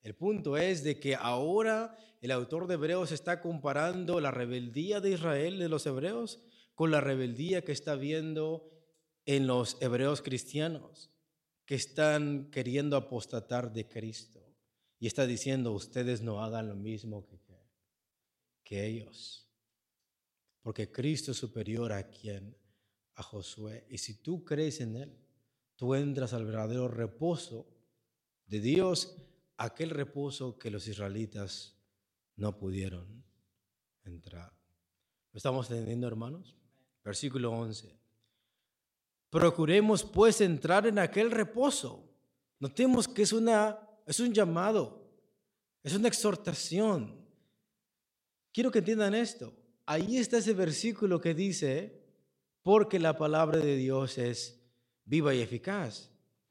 [0.00, 5.10] El punto es de que ahora el autor de Hebreos está comparando la rebeldía de
[5.10, 6.40] Israel, de los hebreos,
[6.74, 8.70] con la rebeldía que está viendo
[9.26, 11.10] en los hebreos cristianos
[11.66, 14.42] que están queriendo apostatar de Cristo.
[14.98, 17.38] Y está diciendo, ustedes no hagan lo mismo que,
[18.64, 19.47] que ellos.
[20.68, 22.54] Porque Cristo es superior a quien,
[23.14, 23.86] a Josué.
[23.88, 25.18] Y si tú crees en Él,
[25.76, 27.66] tú entras al verdadero reposo
[28.44, 29.16] de Dios,
[29.56, 31.74] aquel reposo que los israelitas
[32.36, 33.24] no pudieron
[34.04, 34.52] entrar.
[35.32, 36.54] ¿Lo estamos entendiendo, hermanos?
[37.02, 37.98] Versículo 11.
[39.30, 42.14] Procuremos pues entrar en aquel reposo.
[42.58, 45.10] Notemos que es, una, es un llamado,
[45.82, 47.26] es una exhortación.
[48.52, 49.54] Quiero que entiendan esto.
[49.90, 51.98] Ahí está ese versículo que dice,
[52.62, 54.60] porque la palabra de Dios es
[55.06, 56.10] viva y eficaz.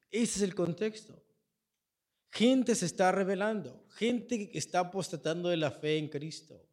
[0.10, 1.23] Ese es el contexto.
[2.32, 6.67] Gente se está revelando, gente que está apostatando de la fe en Cristo.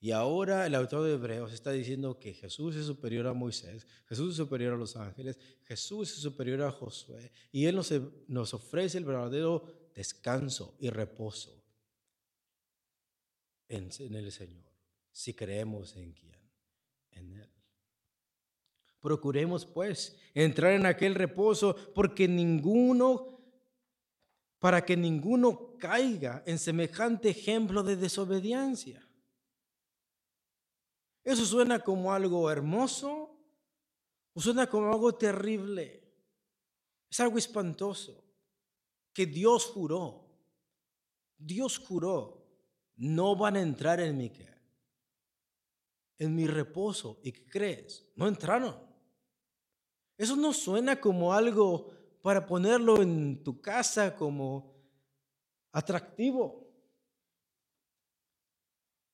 [0.00, 4.30] Y ahora el autor de Hebreos está diciendo que Jesús es superior a Moisés, Jesús
[4.30, 7.76] es superior a los ángeles, Jesús es superior a Josué, y Él
[8.26, 11.64] nos, ofrece el verdadero descanso y reposo
[13.68, 14.67] en el Señor,
[15.18, 16.40] si creemos en quién,
[17.10, 17.50] en Él.
[19.00, 23.40] Procuremos pues entrar en aquel reposo porque ninguno,
[24.60, 29.04] para que ninguno caiga en semejante ejemplo de desobediencia.
[31.24, 33.36] ¿Eso suena como algo hermoso
[34.34, 36.14] o suena como algo terrible?
[37.10, 38.24] Es algo espantoso
[39.12, 40.28] que Dios juró.
[41.36, 42.46] Dios juró,
[42.94, 44.30] no van a entrar en mi
[46.18, 47.20] en mi reposo.
[47.22, 48.06] ¿Y qué crees?
[48.16, 48.76] No entraron.
[50.16, 54.76] Eso no suena como algo para ponerlo en tu casa como
[55.72, 56.68] atractivo.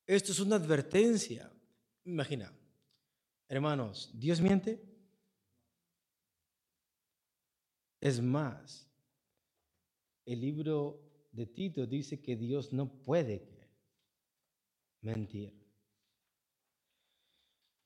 [0.07, 1.51] Esto es una advertencia.
[2.05, 2.53] Imagina,
[3.49, 4.83] hermanos, ¿Dios miente?
[8.01, 8.90] Es más,
[10.27, 11.01] el libro
[11.33, 13.49] de Tito dice que Dios no puede
[15.01, 15.63] mentir.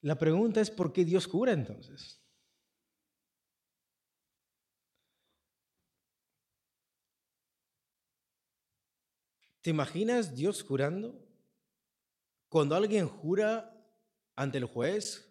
[0.00, 2.20] La pregunta es ¿por qué Dios jura entonces?
[9.60, 11.14] ¿Te imaginas Dios jurando?
[12.48, 13.74] Cuando alguien jura
[14.34, 15.28] ante el juez,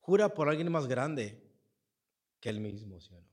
[0.00, 1.42] jura por alguien más grande
[2.40, 3.30] que él mismo, ¿sí o no?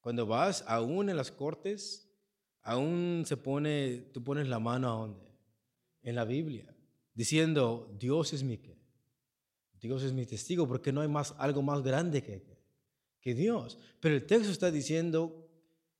[0.00, 2.14] Cuando vas aún en las cortes,
[2.62, 5.26] aún se pone, tú pones la mano a dónde?
[6.02, 6.76] En la Biblia,
[7.14, 8.73] diciendo, Dios es mi qué?
[9.84, 12.42] Dios es mi testigo, porque no hay más, algo más grande que,
[13.20, 13.78] que Dios.
[14.00, 15.46] Pero el texto está diciendo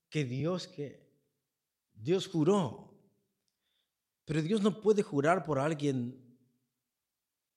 [0.08, 1.06] que Dios que
[1.92, 2.98] Dios juró.
[4.24, 6.18] Pero Dios no puede jurar por alguien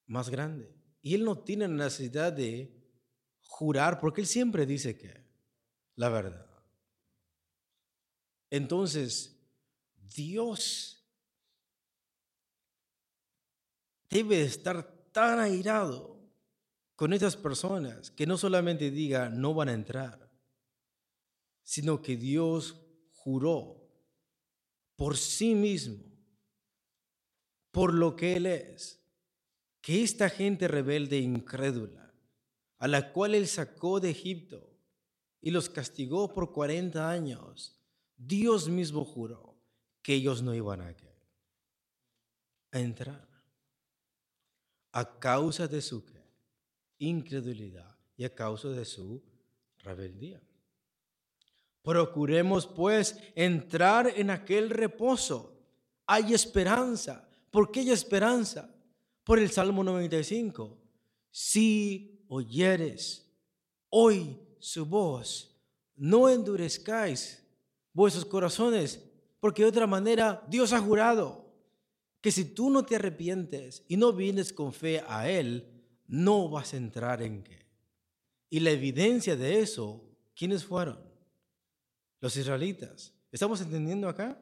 [0.06, 0.70] más grande.
[1.02, 2.78] Y él no tiene necesidad de
[3.44, 5.24] jurar porque él siempre dice que
[5.96, 6.46] la verdad.
[8.50, 9.34] Entonces,
[9.96, 11.10] Dios
[14.10, 16.17] debe estar tan airado
[16.98, 20.32] con estas personas que no solamente diga no van a entrar,
[21.62, 22.76] sino que Dios
[23.12, 23.88] juró
[24.96, 26.04] por sí mismo,
[27.70, 29.00] por lo que Él es,
[29.80, 32.12] que esta gente rebelde e incrédula,
[32.80, 34.76] a la cual Él sacó de Egipto
[35.40, 37.80] y los castigó por 40 años,
[38.16, 39.56] Dios mismo juró
[40.02, 40.96] que ellos no iban a,
[42.72, 43.28] a entrar
[44.94, 46.04] a causa de su
[47.00, 49.22] incredulidad y a causa de su
[49.80, 50.42] rebeldía.
[51.82, 55.54] Procuremos pues entrar en aquel reposo.
[56.06, 57.30] Hay esperanza.
[57.50, 58.70] ¿Por qué hay esperanza?
[59.24, 60.78] Por el Salmo 95.
[61.32, 63.26] Si oyeres
[63.90, 65.56] hoy su voz,
[65.96, 67.44] no endurezcáis
[67.94, 69.04] vuestros corazones,
[69.40, 71.46] porque de otra manera Dios ha jurado
[72.22, 75.77] que si tú no te arrepientes y no vienes con fe a Él,
[76.08, 77.66] no vas a entrar en qué.
[78.50, 80.04] Y la evidencia de eso,
[80.36, 81.00] ¿quiénes fueron?
[82.20, 83.14] Los israelitas.
[83.32, 84.42] ¿Estamos entendiendo acá?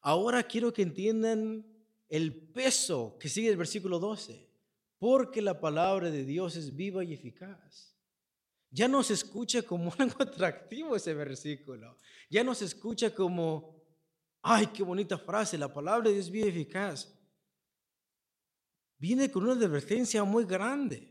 [0.00, 1.66] Ahora quiero que entiendan
[2.08, 4.48] el peso que sigue el versículo 12,
[4.98, 7.96] porque la palabra de Dios es viva y eficaz.
[8.70, 11.98] Ya no se escucha como algo atractivo ese versículo.
[12.30, 13.82] Ya no se escucha como,
[14.42, 17.13] ay, qué bonita frase, la palabra de Dios es viva y eficaz
[19.04, 21.06] viene con una advertencia muy grande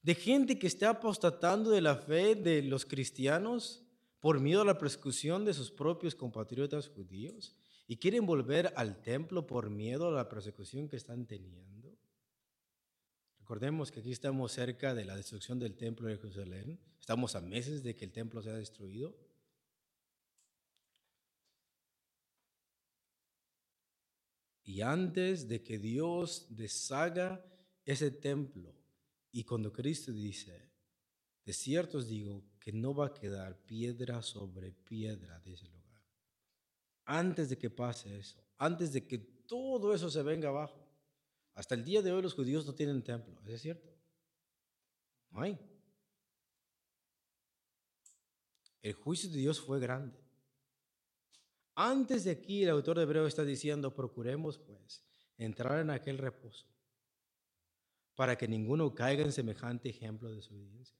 [0.00, 3.84] de gente que está apostatando de la fe de los cristianos
[4.20, 7.54] por miedo a la persecución de sus propios compatriotas judíos
[7.86, 11.94] y quieren volver al templo por miedo a la persecución que están teniendo.
[13.38, 17.82] Recordemos que aquí estamos cerca de la destrucción del templo de Jerusalén, estamos a meses
[17.82, 19.14] de que el templo sea destruido.
[24.64, 27.44] Y antes de que Dios deshaga
[27.84, 28.74] ese templo,
[29.30, 30.72] y cuando Cristo dice,
[31.44, 36.02] de cierto os digo que no va a quedar piedra sobre piedra de ese lugar.
[37.04, 40.80] Antes de que pase eso, antes de que todo eso se venga abajo.
[41.54, 43.92] Hasta el día de hoy los judíos no tienen templo, ¿es cierto?
[45.30, 45.58] No hay.
[48.80, 50.23] El juicio de Dios fue grande.
[51.74, 55.04] Antes de aquí, el autor de Hebreo está diciendo, procuremos pues
[55.36, 56.66] entrar en aquel reposo
[58.14, 60.96] para que ninguno caiga en semejante ejemplo de desobediencia.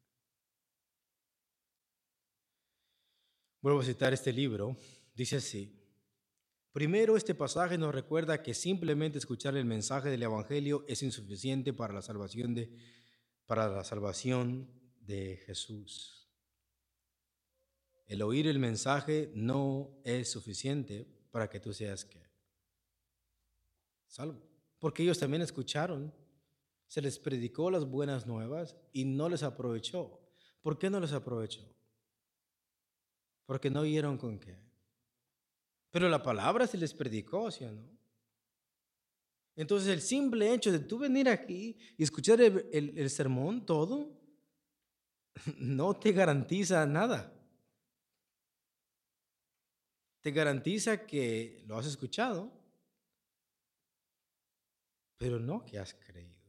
[3.61, 4.77] Vuelvo a citar este libro.
[5.15, 5.81] Dice así.
[6.73, 11.95] Primero, este pasaje nos recuerda que simplemente escuchar el mensaje del Evangelio es insuficiente para
[11.95, 12.77] la salvación de,
[13.47, 14.69] para la salvación
[15.01, 16.14] de Jesús.
[18.07, 22.23] El oír el mensaje no es suficiente para que tú seas que
[24.07, 24.41] salvo.
[24.79, 26.13] Porque ellos también escucharon,
[26.87, 30.21] se les predicó las buenas nuevas y no les aprovechó.
[30.61, 31.63] ¿Por qué no les aprovechó?
[33.47, 34.57] Porque no oyeron con qué.
[35.91, 37.89] Pero la palabra se les predicó, ¿sí o no?
[39.57, 44.13] Entonces el simple hecho de tú venir aquí y escuchar el sermón todo,
[45.59, 47.35] no te garantiza nada
[50.25, 52.51] te garantiza que lo has escuchado,
[55.19, 56.43] pero no que has creído.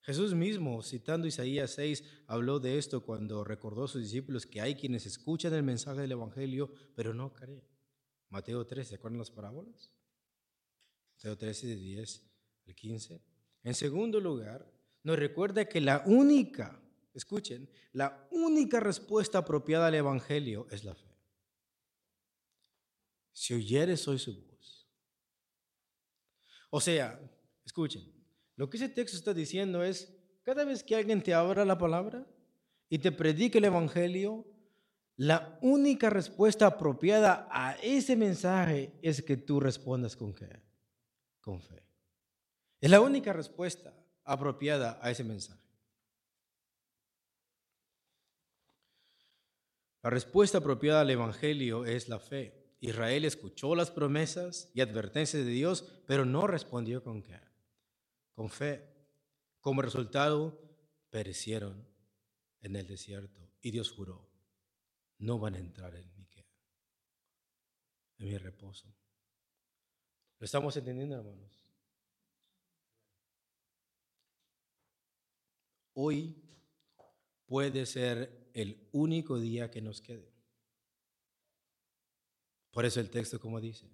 [0.00, 4.74] Jesús mismo, citando Isaías 6, habló de esto cuando recordó a sus discípulos que hay
[4.74, 7.62] quienes escuchan el mensaje del Evangelio, pero no creen.
[8.30, 9.92] Mateo 13, ¿se acuerdan las parábolas?
[11.16, 12.22] Mateo 13, de 10
[12.68, 13.22] al 15.
[13.64, 14.66] En segundo lugar,
[15.02, 16.80] nos recuerda que la única,
[17.12, 21.07] escuchen, la única respuesta apropiada al Evangelio es la fe.
[23.38, 24.84] Si oyeres hoy su voz.
[26.70, 27.20] O sea,
[27.64, 28.12] escuchen,
[28.56, 30.12] lo que ese texto está diciendo es,
[30.42, 32.26] cada vez que alguien te abra la palabra
[32.88, 34.44] y te predique el Evangelio,
[35.14, 40.60] la única respuesta apropiada a ese mensaje es que tú respondas con qué?
[41.40, 41.80] Con fe.
[42.80, 45.62] Es la única respuesta apropiada a ese mensaje.
[50.02, 52.57] La respuesta apropiada al Evangelio es la fe.
[52.80, 57.40] Israel escuchó las promesas y advertencias de Dios, pero no respondió con qué?
[58.32, 58.88] Con fe.
[59.60, 60.60] Como resultado,
[61.10, 61.88] perecieron
[62.60, 64.30] en el desierto y Dios juró,
[65.18, 66.26] no van a entrar en mi,
[68.18, 68.94] en mi reposo.
[70.38, 71.64] ¿Lo estamos entendiendo, hermanos?
[75.94, 76.40] Hoy
[77.46, 80.37] puede ser el único día que nos quede.
[82.78, 83.90] Por eso el texto como dice.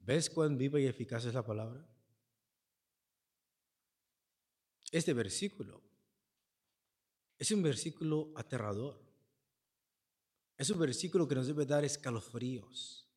[0.00, 1.82] ¿Ves cuán viva y eficaz es la palabra?
[4.90, 5.80] este versículo
[7.38, 9.00] es un versículo aterrador.
[10.58, 13.08] Es un versículo que nos debe dar escalofríos.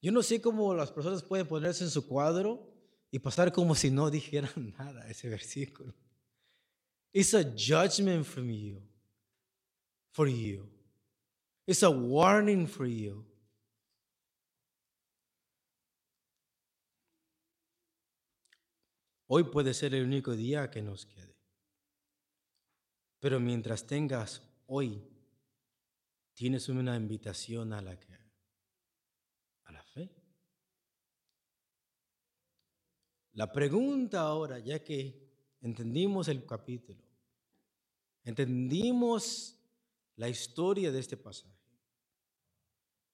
[0.00, 2.72] Yo no sé cómo las personas pueden ponerse en su cuadro
[3.10, 5.92] y pasar como si no dijeran nada ese versículo.
[7.12, 8.80] It's a judgment from you,
[10.16, 10.66] for you.
[11.66, 13.22] It's a warning for you.
[19.28, 21.36] Hoy puede ser el único día que nos quede.
[23.20, 25.02] Pero mientras tengas hoy,
[26.32, 28.14] tienes una invitación a la que
[29.64, 30.10] a la fe.
[33.34, 35.28] La pregunta ahora, ya que
[35.60, 37.02] entendimos el capítulo,
[38.24, 39.55] entendimos
[40.16, 41.54] la historia de este pasaje.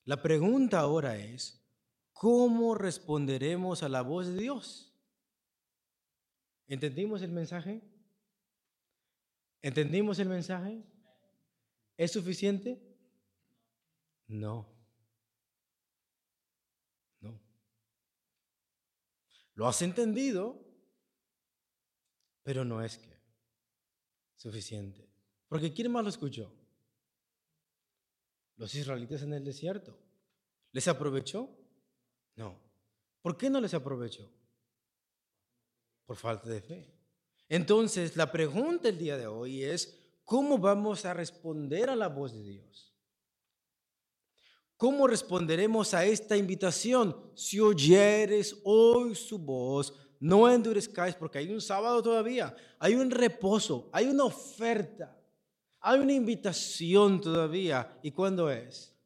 [0.05, 1.63] La pregunta ahora es,
[2.13, 4.93] ¿cómo responderemos a la voz de Dios?
[6.67, 7.83] ¿Entendimos el mensaje?
[9.61, 10.83] ¿Entendimos el mensaje?
[11.97, 12.81] ¿Es suficiente?
[14.27, 14.67] No.
[17.21, 17.41] No.
[19.55, 20.61] Lo has entendido,
[22.43, 23.13] pero no es que
[24.37, 25.09] suficiente.
[25.49, 26.53] Porque ¿quién más lo escuchó?
[28.57, 29.99] Los israelitas en el desierto.
[30.73, 31.49] ¿Les aprovechó?
[32.37, 32.59] No.
[33.21, 34.31] ¿Por qué no les aprovechó?
[36.07, 36.95] por falta de fe.
[37.49, 42.33] Entonces, la pregunta el día de hoy es, ¿cómo vamos a responder a la voz
[42.33, 42.95] de Dios?
[44.77, 47.17] ¿Cómo responderemos a esta invitación?
[47.35, 53.89] Si oyeres hoy su voz, no endurezcáis, porque hay un sábado todavía, hay un reposo,
[53.93, 55.17] hay una oferta,
[55.83, 57.99] hay una invitación todavía.
[58.03, 58.97] ¿Y cuándo es?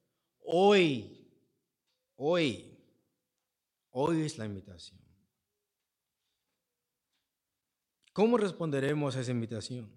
[0.44, 1.26] Hoy,
[2.16, 2.78] hoy,
[3.90, 5.00] hoy es la invitación.
[8.12, 9.90] ¿Cómo responderemos a esa invitación?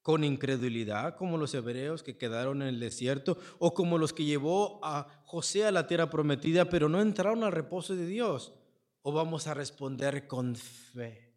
[0.00, 4.78] ¿Con incredulidad, como los hebreos que quedaron en el desierto, o como los que llevó
[4.84, 8.52] a José a la tierra prometida, pero no entraron al reposo de Dios?
[9.02, 11.33] ¿O vamos a responder con fe?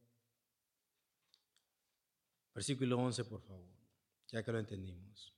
[2.57, 3.69] Versículo 11, por favor,
[4.29, 5.31] ya que lo entendimos.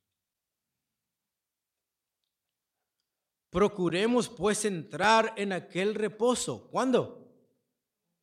[3.50, 6.70] Procuremos pues entrar en aquel reposo.
[6.72, 7.30] ¿Cuándo?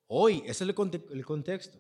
[0.07, 0.71] Hoy, ese es
[1.11, 1.79] el contexto.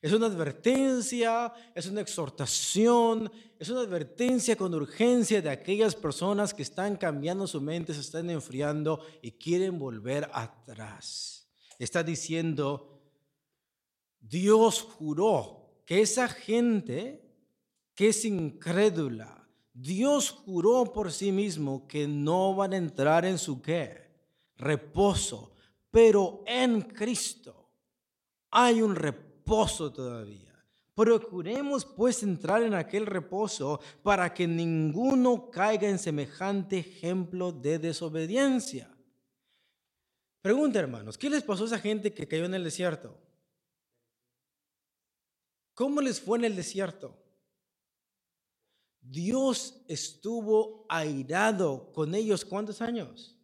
[0.00, 6.62] Es una advertencia, es una exhortación, es una advertencia con urgencia de aquellas personas que
[6.62, 11.46] están cambiando su mente, se están enfriando y quieren volver atrás.
[11.78, 13.02] Está diciendo,
[14.18, 17.22] Dios juró que esa gente
[17.94, 23.60] que es incrédula, Dios juró por sí mismo que no van a entrar en su
[23.60, 24.04] qué?
[24.56, 25.54] Reposo
[25.94, 27.70] pero en Cristo
[28.50, 30.52] hay un reposo todavía.
[30.92, 38.92] Procuremos pues entrar en aquel reposo para que ninguno caiga en semejante ejemplo de desobediencia.
[40.42, 43.16] Pregunta, hermanos, ¿qué les pasó a esa gente que cayó en el desierto?
[45.74, 47.16] ¿Cómo les fue en el desierto?
[49.00, 53.36] Dios estuvo airado con ellos cuántos años?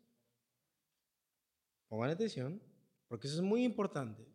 [1.89, 2.63] Pongan atención,
[3.09, 4.27] porque eso es muy importante.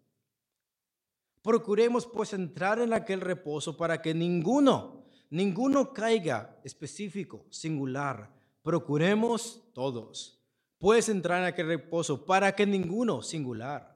[1.41, 8.31] Procuremos pues entrar en aquel reposo para que ninguno, ninguno caiga específico, singular.
[8.61, 10.43] Procuremos todos.
[10.77, 13.94] Puedes entrar en aquel reposo para que ninguno, singular,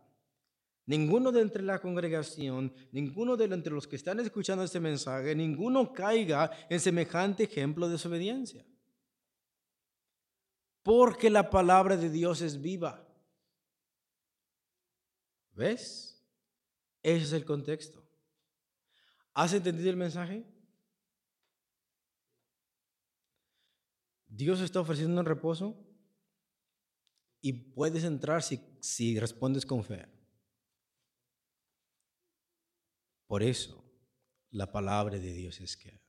[0.89, 5.93] ninguno de entre la congregación, ninguno de entre los que están escuchando este mensaje, ninguno
[5.93, 8.65] caiga en semejante ejemplo de desobediencia.
[10.81, 13.05] Porque la palabra de Dios es viva
[15.51, 16.25] ¿Ves?
[17.03, 18.01] Ese es el contexto.
[19.33, 20.43] ¿Has entendido el mensaje?
[24.27, 25.77] Dios está ofreciendo un reposo
[27.41, 30.07] y puedes entrar si, si respondes con fe.
[33.29, 33.85] Por eso
[34.49, 36.01] la palabra de Dios es que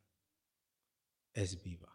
[1.34, 1.94] es viva.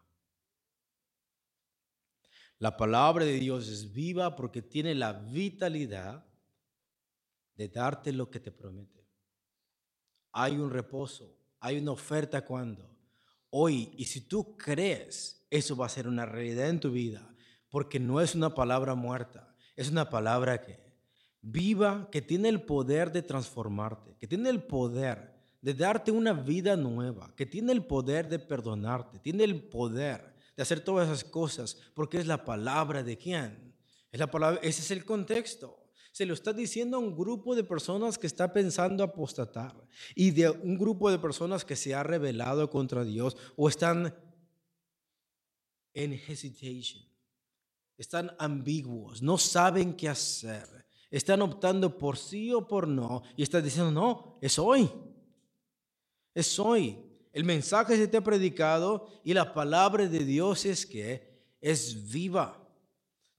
[2.60, 6.24] La palabra de Dios es viva porque tiene la vitalidad
[7.56, 9.10] de darte lo que te promete.
[10.32, 12.96] Hay un reposo, hay una oferta cuando.
[13.50, 17.36] Hoy, y si tú crees, eso va a ser una realidad en tu vida,
[17.70, 20.85] porque no es una palabra muerta, es una palabra que
[21.46, 25.32] viva, que tiene el poder de transformarte, que tiene el poder
[25.62, 30.64] de darte una vida nueva, que tiene el poder de perdonarte, tiene el poder de
[30.64, 33.76] hacer todas esas cosas, porque es la palabra de quién.
[34.12, 35.84] Es la palabra, ese es el contexto.
[36.12, 39.76] Se lo está diciendo a un grupo de personas que está pensando apostatar
[40.16, 44.16] y de un grupo de personas que se ha rebelado contra Dios o están
[45.94, 47.04] en hesitation,
[47.98, 50.85] están ambiguos, no saben qué hacer,
[51.18, 54.90] están optando por sí o por no y están diciendo, no, es hoy,
[56.34, 57.00] es hoy.
[57.32, 62.66] El mensaje se te ha predicado y la palabra de Dios es que es viva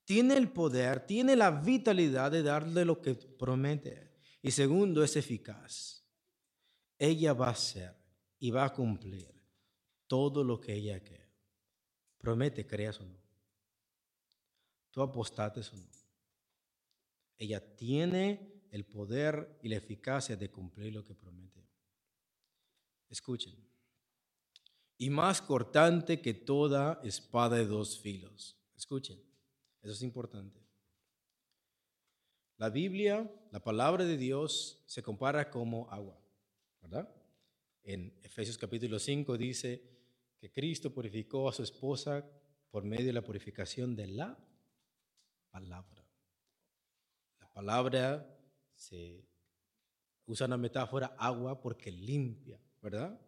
[0.07, 4.15] tiene el poder, tiene la vitalidad de darle lo que promete.
[4.41, 6.07] Y segundo, es eficaz.
[6.97, 7.93] Ella va a hacer
[8.39, 9.35] y va a cumplir
[10.07, 11.29] todo lo que ella quiere.
[12.19, 13.21] Promete, creas o no.
[14.93, 15.96] Tú apostates o no.
[17.39, 21.69] Ella tiene el poder y la eficacia de cumplir lo que promete.
[23.09, 23.55] Escuchen.
[24.99, 28.57] Y más cortante que toda espada de dos filos.
[28.77, 29.27] Escuchen
[29.87, 30.61] eso es importante.
[32.57, 36.21] La Biblia, la palabra de Dios, se compara como agua,
[36.81, 37.09] ¿verdad?
[37.85, 39.83] En Efesios capítulo 5 dice
[40.39, 42.29] que Cristo purificó a su esposa
[42.71, 44.37] por medio de la purificación de la
[45.51, 46.06] palabra.
[47.57, 48.39] La palabra
[48.75, 49.27] se
[50.27, 53.19] usa una metáfora agua porque limpia, ¿verdad?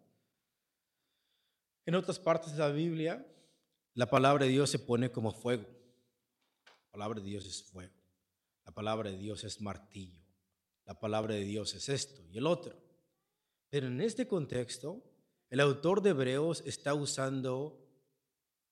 [1.87, 3.26] En otras partes de la Biblia,
[3.95, 5.64] la palabra de Dios se pone como fuego.
[6.66, 7.95] La palabra de Dios es fuego.
[8.66, 10.22] La palabra de Dios es martillo.
[10.85, 12.76] La palabra de Dios es esto y el otro.
[13.70, 15.03] Pero en este contexto,
[15.49, 17.83] el autor de Hebreos está usando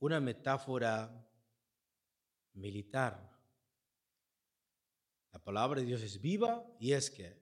[0.01, 1.27] una metáfora
[2.53, 3.36] militar.
[5.37, 7.39] La palabra de Dios es viva y es que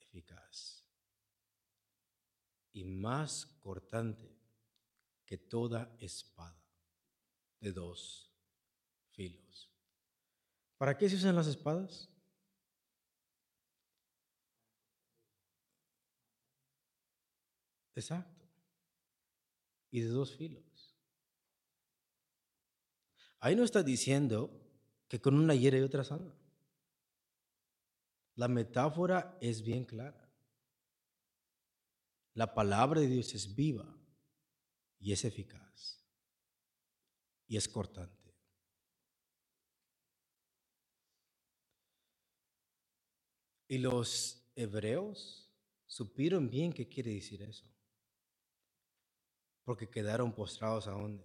[0.00, 0.84] eficaz
[2.74, 4.38] y más cortante
[5.24, 6.62] que toda espada
[7.58, 8.30] de dos
[9.12, 9.72] filos.
[10.76, 12.10] ¿Para qué se usan las espadas?
[17.94, 18.46] Exacto.
[19.90, 20.94] Y de dos filos.
[23.40, 24.50] Ahí no está diciendo
[25.08, 26.30] que con una hiera y otra sana.
[28.38, 30.32] La metáfora es bien clara.
[32.34, 33.92] La palabra de Dios es viva
[35.00, 36.06] y es eficaz
[37.48, 38.32] y es cortante.
[43.66, 45.52] Y los hebreos
[45.88, 47.66] supieron bien qué quiere decir eso.
[49.64, 51.24] Porque quedaron postrados a dónde?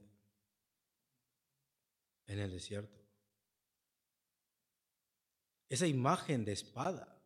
[2.26, 3.03] En el desierto.
[5.74, 7.20] Esa imagen de espada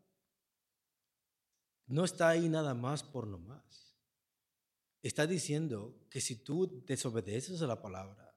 [1.85, 3.93] no está ahí nada más por lo más.
[5.03, 8.33] Está diciendo que si tú desobedeces a la palabra,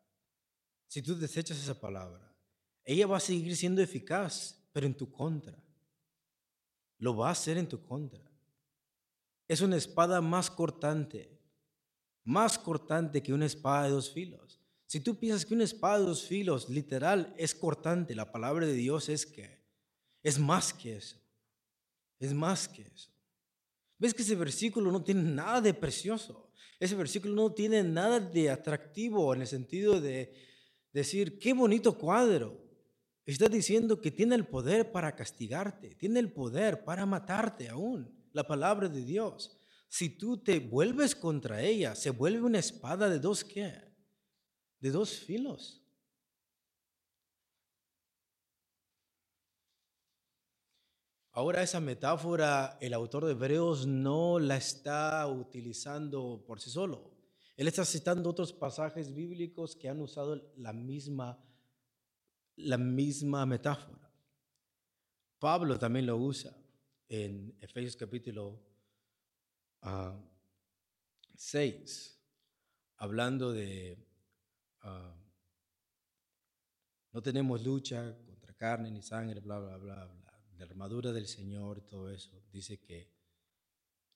[0.88, 2.34] si tú desechas esa palabra,
[2.82, 5.56] ella va a seguir siendo eficaz, pero en tu contra
[6.98, 8.28] lo va a hacer en tu contra.
[9.46, 11.38] Es una espada más cortante,
[12.24, 14.58] más cortante que una espada de dos filos.
[14.86, 18.72] Si tú piensas que una espada de dos filos literal es cortante, la palabra de
[18.74, 19.59] Dios es que
[20.22, 21.16] es más que eso.
[22.18, 23.10] Es más que eso.
[23.98, 26.50] ¿Ves que ese versículo no tiene nada de precioso?
[26.78, 30.32] Ese versículo no tiene nada de atractivo en el sentido de
[30.92, 32.70] decir, qué bonito cuadro,
[33.30, 38.12] Está diciendo que tiene el poder para castigarte, tiene el poder para matarte aún.
[38.32, 39.56] La palabra de Dios.
[39.88, 43.72] Si tú te vuelves contra ella, se vuelve una espada de dos qué?
[44.80, 45.79] De dos filos.
[51.40, 57.14] Ahora esa metáfora el autor de Hebreos no la está utilizando por sí solo.
[57.56, 61.42] Él está citando otros pasajes bíblicos que han usado la misma
[62.56, 64.12] la misma metáfora.
[65.38, 66.54] Pablo también lo usa
[67.08, 68.60] en Efesios capítulo
[71.36, 73.96] 6, ah, hablando de
[74.82, 75.16] ah,
[77.12, 80.19] no tenemos lucha contra carne ni sangre, bla, bla, bla, bla.
[80.60, 82.44] La armadura del Señor, todo eso.
[82.52, 83.10] Dice que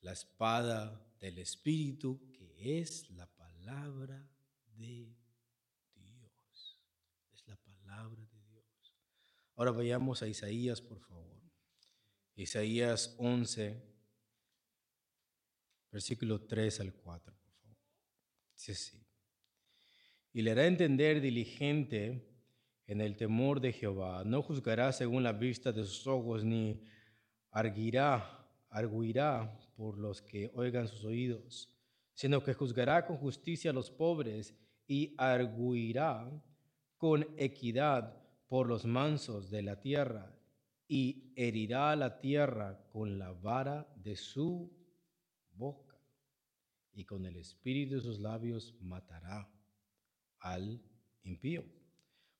[0.03, 4.30] la espada del Espíritu, que es la palabra
[4.76, 5.16] de
[5.95, 6.78] Dios.
[7.32, 8.62] Es la palabra de
[9.57, 11.40] Ahora vayamos a Isaías, por favor.
[12.36, 13.82] Isaías 11,
[15.90, 17.78] versículo 3 al 4, por favor.
[18.55, 19.03] Dice así.
[20.34, 22.34] Y le hará entender diligente
[22.87, 24.24] en el temor de Jehová.
[24.24, 26.82] No juzgará según la vista de sus ojos, ni
[27.51, 31.72] arguirá, arguirá por los que oigan sus oídos,
[32.12, 34.55] sino que juzgará con justicia a los pobres
[34.87, 36.30] y arguirá
[36.97, 40.35] con equidad por los mansos de la tierra
[40.87, 44.70] y herirá la tierra con la vara de su
[45.53, 45.97] boca
[46.93, 49.51] y con el espíritu de sus labios matará
[50.39, 50.80] al
[51.22, 51.64] impío.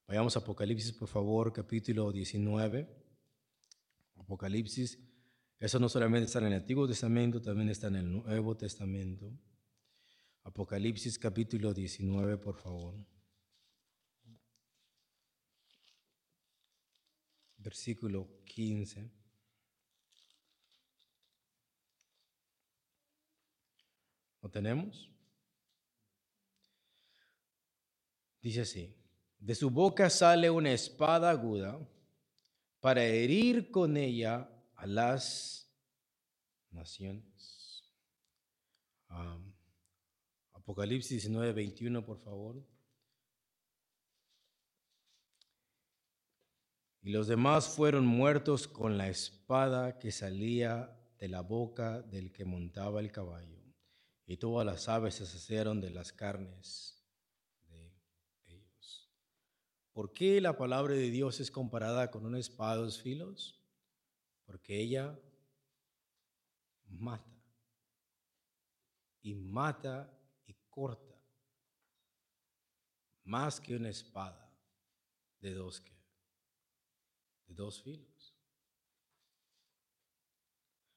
[0.07, 2.87] Vayamos a Apocalipsis, por favor, capítulo 19.
[4.17, 4.99] Apocalipsis,
[5.59, 9.33] eso no solamente está en el Antiguo Testamento, también está en el Nuevo Testamento.
[10.43, 12.95] Apocalipsis capítulo 19, por favor.
[17.57, 19.11] Versículo 15.
[24.43, 25.11] ¿Lo tenemos?
[28.43, 29.04] Dice así,
[29.45, 31.79] de su boca sale una espada aguda
[32.81, 35.71] para herir con ella a las
[36.71, 37.85] naciones.
[40.55, 42.67] Apocalipsis 19, 21, por favor.
[47.03, 52.47] Y los demás fueron muertos con la espada que salía de la boca del que
[52.47, 53.63] montaba el caballo.
[54.25, 57.07] Y todas las aves se saciaron de las carnes
[57.69, 57.95] de
[58.47, 59.11] ellos.
[59.95, 63.59] ¿Por qué la palabra de Dios es comparada con una espada de dos filos?
[64.45, 65.19] Porque ella
[66.87, 67.33] mata.
[69.23, 70.15] Y mata
[70.75, 71.15] corta,
[73.23, 74.53] más que una espada
[75.39, 75.95] de dos que
[77.47, 78.35] de dos filos.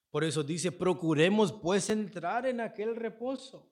[0.10, 3.70] Por eso dice, procuremos pues entrar en aquel reposo.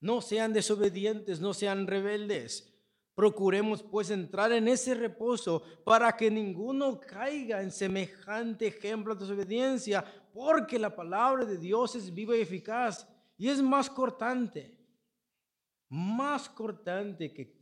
[0.00, 2.77] No sean desobedientes, no sean rebeldes.
[3.18, 10.04] Procuremos pues entrar en ese reposo para que ninguno caiga en semejante ejemplo de desobediencia,
[10.32, 14.78] porque la palabra de Dios es viva y eficaz y es más cortante
[15.88, 17.56] más cortante que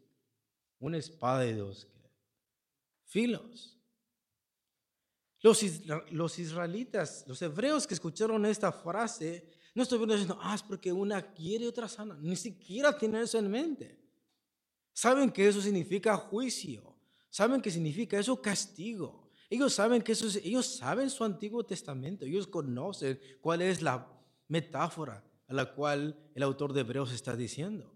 [0.79, 1.89] una espada de dos
[3.05, 3.73] filos.
[5.43, 5.63] Los,
[6.11, 11.23] los, israelitas, los hebreos que escucharon esta frase, no estuvieron diciendo, ah, es porque una
[11.33, 12.19] quiere y otra sana.
[12.21, 14.06] Ni siquiera tienen eso en mente.
[14.97, 16.97] Saben que eso significa juicio.
[17.29, 19.29] Saben que significa eso castigo.
[19.51, 22.25] Ellos saben que eso ellos saben su Antiguo Testamento.
[22.25, 24.11] Ellos conocen cuál es la
[24.49, 27.93] metáfora a la cual el autor de Hebreos está diciendo.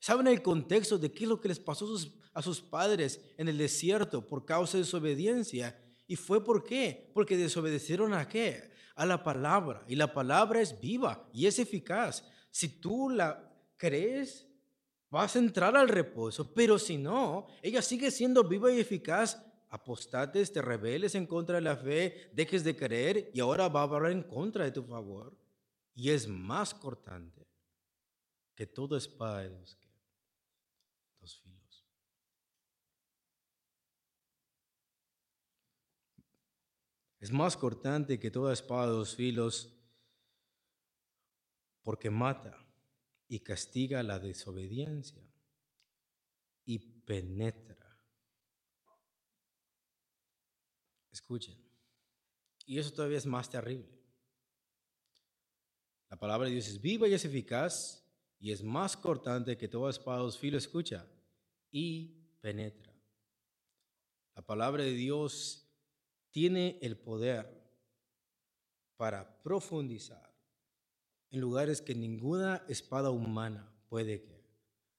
[0.00, 1.86] Saben el contexto de qué es lo que les pasó
[2.32, 5.80] a sus padres en el desierto por causa de desobediencia.
[6.08, 7.12] ¿Y fue por qué?
[7.14, 8.72] Porque desobedecieron a qué?
[8.96, 9.84] A la palabra.
[9.86, 12.24] Y la palabra es viva y es eficaz.
[12.50, 14.48] Si tú la crees,
[15.14, 16.52] vas a entrar al reposo.
[16.52, 19.40] Pero si no, ella sigue siendo viva y eficaz.
[19.70, 23.82] Apostates, te rebeles en contra de la fe, dejes de creer y ahora va a
[23.84, 25.36] hablar en contra de tu favor.
[25.94, 27.46] Y es más cortante
[28.56, 29.76] que todo espada de dos
[31.40, 31.84] filos.
[37.20, 39.74] Es más cortante que toda espada de dos filos
[41.82, 42.63] porque mata
[43.34, 45.28] y castiga la desobediencia
[46.64, 47.98] y penetra.
[51.10, 51.58] Escuchen,
[52.64, 53.90] y eso todavía es más terrible.
[56.08, 58.08] La palabra de Dios es viva y es eficaz
[58.38, 60.62] y es más cortante que toda espada dos filos.
[60.62, 61.04] Escucha,
[61.72, 62.94] y penetra.
[64.36, 65.68] La palabra de Dios
[66.30, 67.52] tiene el poder
[68.96, 70.33] para profundizar
[71.34, 74.26] en lugares que ninguna espada humana puede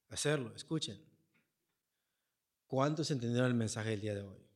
[0.08, 0.54] hacerlo.
[0.54, 1.00] Escuchen.
[2.66, 4.46] ¿Cuántos entendieron el mensaje del día de hoy?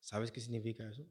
[0.00, 1.06] ¿Sabes qué significa eso?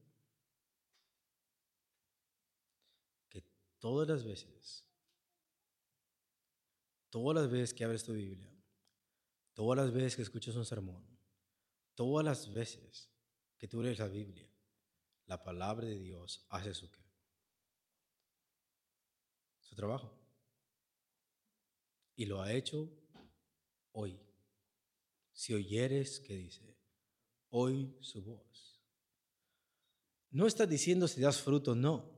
[3.30, 3.44] Que
[3.80, 4.90] todas las veces
[7.10, 8.48] Todas las veces que abres tu Biblia,
[9.54, 11.04] todas las veces que escuchas un sermón,
[11.96, 13.10] todas las veces
[13.58, 14.48] que tú lees la Biblia,
[15.30, 16.90] la palabra de Dios hace su?
[19.62, 20.14] Su trabajo.
[22.18, 22.92] Y lo ha hecho
[23.94, 24.20] hoy.
[25.32, 26.78] Si oyeres que dice,
[27.50, 28.82] hoy su voz.
[30.32, 32.12] No está diciendo si das fruto, no.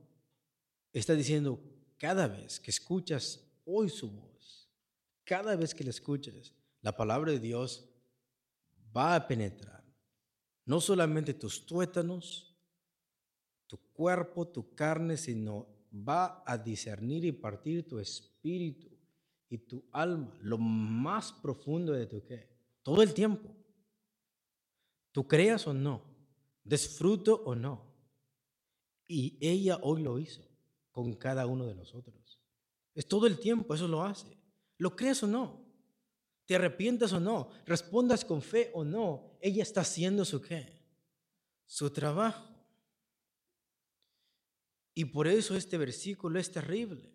[0.92, 1.62] Está diciendo
[1.98, 4.32] cada vez que escuchas hoy su voz
[5.24, 7.88] cada vez que la escuches, la palabra de Dios
[8.94, 9.82] va a penetrar
[10.64, 12.51] no solamente tus tuétanos,
[13.72, 18.86] tu cuerpo, tu carne, sino va a discernir y partir tu espíritu
[19.48, 22.50] y tu alma, lo más profundo de tu qué,
[22.82, 23.48] todo el tiempo.
[25.10, 26.02] Tú creas o no,
[26.62, 27.90] desfruto o no.
[29.08, 30.46] Y ella hoy lo hizo
[30.90, 32.42] con cada uno de nosotros.
[32.94, 34.36] Es todo el tiempo, eso lo hace.
[34.76, 35.62] ¿Lo crees o no?
[36.44, 40.78] te arrepientas o no, respondas con fe o no, ella está haciendo su qué?
[41.64, 42.51] Su trabajo.
[44.94, 47.12] Y por eso este versículo es terrible.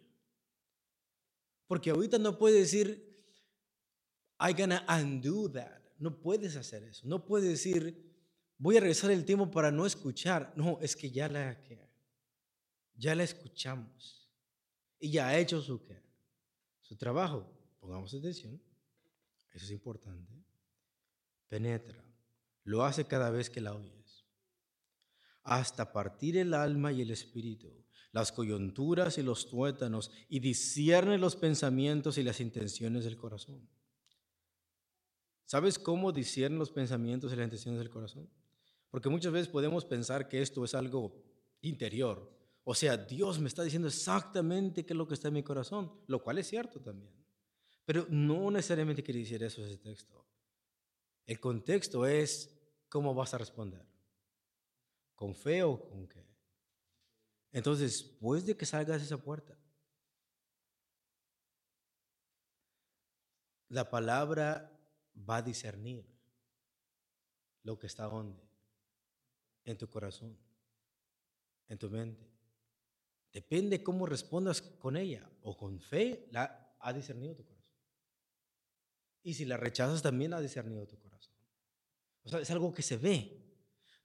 [1.68, 3.08] Porque ahorita no puedes decir,
[4.40, 5.82] I gonna undo that.
[6.00, 7.08] No puedes hacer eso.
[7.08, 8.16] No puedes decir,
[8.58, 10.54] voy a regresar el tiempo para no escuchar.
[10.56, 11.60] No, es que ya la,
[12.96, 14.30] ya la escuchamos.
[15.00, 15.82] Y ya ha hecho su,
[16.82, 17.52] su trabajo.
[17.80, 18.62] Pongamos atención.
[19.54, 20.34] Eso es importante.
[21.48, 22.04] Penetra.
[22.64, 23.97] Lo hace cada vez que la oyes.
[25.48, 27.74] Hasta partir el alma y el espíritu,
[28.12, 33.66] las coyunturas y los tuétanos, y discierne los pensamientos y las intenciones del corazón.
[35.46, 38.30] ¿Sabes cómo discierne los pensamientos y las intenciones del corazón?
[38.90, 41.24] Porque muchas veces podemos pensar que esto es algo
[41.62, 42.30] interior.
[42.66, 45.94] O sea, Dios me está diciendo exactamente qué es lo que está en mi corazón,
[46.08, 47.14] lo cual es cierto también.
[47.86, 50.28] Pero no necesariamente quiere decir eso ese texto.
[51.26, 52.54] El contexto es
[52.90, 53.86] cómo vas a responder.
[55.18, 56.24] ¿Con fe o con qué?
[57.52, 59.58] Entonces, después de que salgas de esa puerta,
[63.70, 64.72] la palabra
[65.28, 66.06] va a discernir
[67.64, 68.48] lo que está donde,
[69.66, 70.38] en tu corazón,
[71.68, 72.32] en tu mente.
[73.34, 77.74] Depende cómo respondas con ella o con fe, la ha discernido tu corazón.
[79.24, 81.34] Y si la rechazas, también ha discernido tu corazón.
[82.22, 83.47] O sea, es algo que se ve.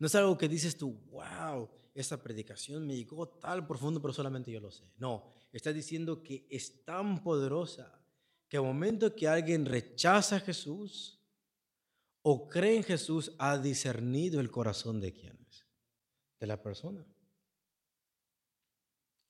[0.02, 4.50] No es algo que dices tú, wow, esta predicación me llegó tal profundo, pero solamente
[4.50, 4.82] yo lo sé.
[4.98, 5.22] No,
[5.52, 8.04] está diciendo que es tan poderosa
[8.48, 11.20] que al momento que alguien rechaza a Jesús
[12.20, 15.68] o cree en Jesús, ha discernido el corazón de quienes,
[16.40, 17.06] de la persona.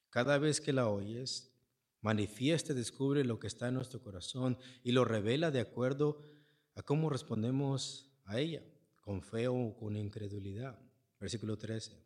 [0.09, 1.53] Cada vez que la oyes,
[2.01, 6.23] manifiesta, descubre lo que está en nuestro corazón y lo revela de acuerdo
[6.77, 8.63] a cómo respondemos a ella,
[9.03, 10.81] con fe o con incredulidad.
[11.21, 12.03] Versículo 13.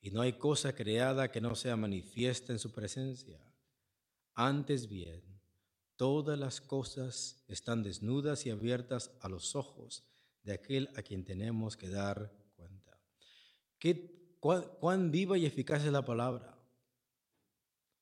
[0.00, 3.38] Y no hay cosa creada que no sea manifiesta en su presencia.
[4.32, 5.22] Antes bien,
[5.96, 10.04] todas las cosas están desnudas y abiertas a los ojos
[10.42, 12.98] de aquel a quien tenemos que dar cuenta.
[13.78, 16.56] ¿Qué, cuán viva y eficaz es la palabra?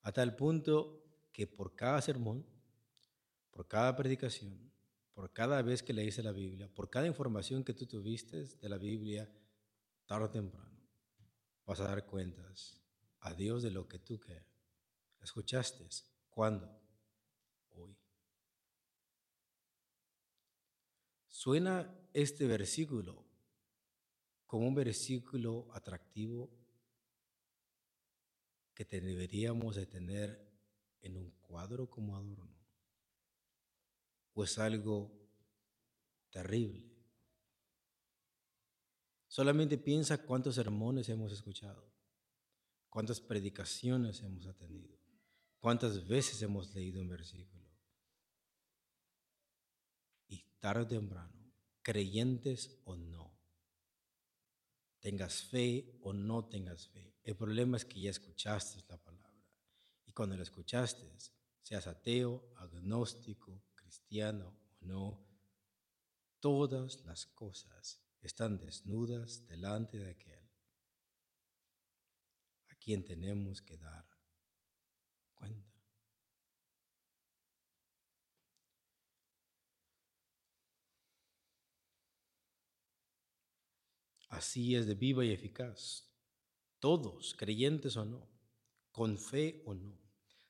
[0.04, 1.02] a tal punto
[1.32, 2.46] que por cada sermón,
[3.50, 4.70] por cada predicación,
[5.14, 8.78] por cada vez que leíste la Biblia, por cada información que tú tuviste de la
[8.78, 9.30] Biblia,
[10.06, 10.78] tarde o temprano,
[11.64, 12.82] vas a dar cuentas
[13.20, 14.44] a Dios de lo que tú que
[15.22, 15.86] escuchaste.
[16.28, 16.68] ¿Cuándo?
[17.70, 17.96] Hoy.
[21.28, 23.24] Suena este versículo
[24.46, 26.50] como un versículo atractivo
[28.74, 30.44] que deberíamos de tener
[31.00, 32.53] en un cuadro como adorno,
[34.34, 35.10] o es algo
[36.30, 36.92] terrible.
[39.28, 41.92] Solamente piensa cuántos sermones hemos escuchado,
[42.88, 44.96] cuántas predicaciones hemos atendido,
[45.58, 47.64] cuántas veces hemos leído un versículo.
[50.28, 53.36] Y tarde o temprano, creyentes o no,
[55.00, 59.24] tengas fe o no tengas fe, el problema es que ya escuchaste la palabra.
[60.06, 61.10] Y cuando la escuchaste,
[61.62, 63.64] seas ateo, agnóstico,
[63.94, 65.24] cristiano o no,
[66.40, 70.50] todas las cosas están desnudas delante de aquel
[72.70, 74.04] a quien tenemos que dar
[75.34, 75.72] cuenta.
[84.28, 86.10] Así es de viva y eficaz
[86.80, 88.28] todos, creyentes o no,
[88.90, 89.96] con fe o no,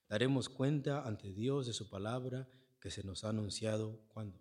[0.09, 2.49] daremos cuenta ante Dios de su palabra
[2.85, 4.39] que se nos ha anunciado cuando?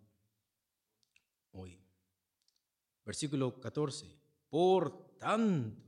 [1.54, 1.82] Hoy.
[3.06, 4.20] Versículo 14.
[4.50, 5.82] Por tanto,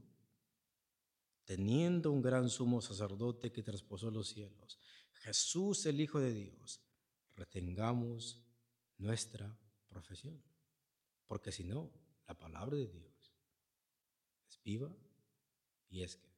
[1.43, 4.79] teniendo un gran sumo sacerdote que trasposó los cielos,
[5.15, 6.79] Jesús el Hijo de Dios,
[7.35, 8.41] retengamos
[8.99, 10.41] nuestra profesión.
[11.27, 11.91] Porque si no,
[12.25, 13.33] la palabra de Dios
[14.47, 14.95] es viva
[15.89, 16.29] y es que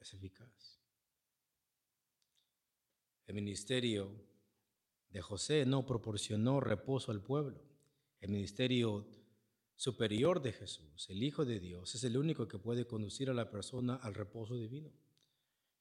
[0.00, 0.80] es eficaz.
[3.24, 4.27] El ministerio
[5.10, 7.62] de José no proporcionó reposo al pueblo.
[8.20, 9.06] El ministerio
[9.74, 13.50] superior de Jesús, el Hijo de Dios, es el único que puede conducir a la
[13.50, 14.90] persona al reposo divino.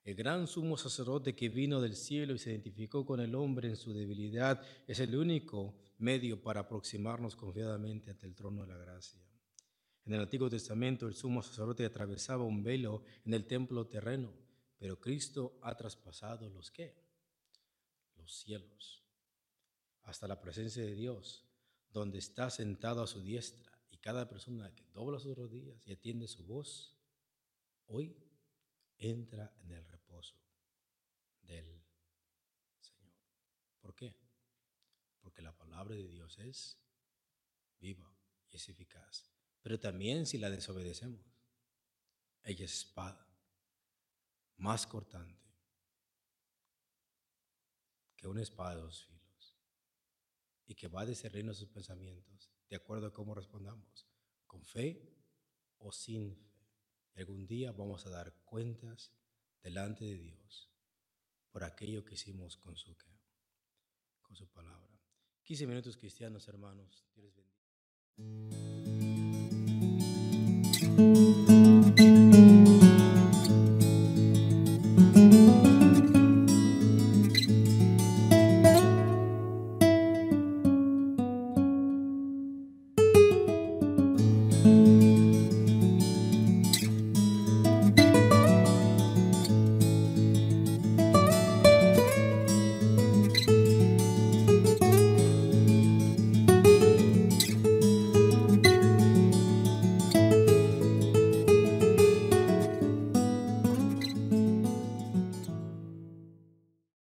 [0.03, 3.75] El gran sumo sacerdote que vino del cielo y se identificó con el hombre en
[3.75, 9.19] su debilidad es el único medio para aproximarnos confiadamente ante el trono de la gracia.
[10.05, 14.31] En el Antiguo Testamento el sumo sacerdote atravesaba un velo en el templo terreno,
[14.77, 16.95] pero Cristo ha traspasado los qué?
[18.15, 19.06] Los cielos.
[20.07, 21.43] Hasta la presencia de Dios,
[21.91, 26.29] donde está sentado a su diestra, y cada persona que dobla sus rodillas y atiende
[26.29, 26.97] su voz,
[27.87, 28.15] hoy
[28.97, 30.35] entra en el reposo
[31.41, 31.83] del
[32.79, 33.13] Señor.
[33.81, 34.15] ¿Por qué?
[35.19, 36.77] Porque la palabra de Dios es
[37.77, 38.09] viva
[38.49, 39.29] y es eficaz.
[39.61, 41.19] Pero también si la desobedecemos,
[42.43, 43.27] ella es espada,
[44.55, 45.45] más cortante
[48.15, 49.16] que una espada de dos filos
[50.67, 54.05] y que va a discernir nuestros pensamientos de acuerdo a cómo respondamos,
[54.45, 55.01] con fe
[55.77, 56.45] o sin fe.
[57.15, 59.13] Y algún día vamos a dar cuentas
[59.63, 60.69] delante de Dios
[61.51, 62.95] por aquello que hicimos con su,
[64.21, 65.01] con su palabra.
[65.43, 67.07] 15 minutos cristianos, hermanos.
[67.15, 67.57] Dios les bendiga.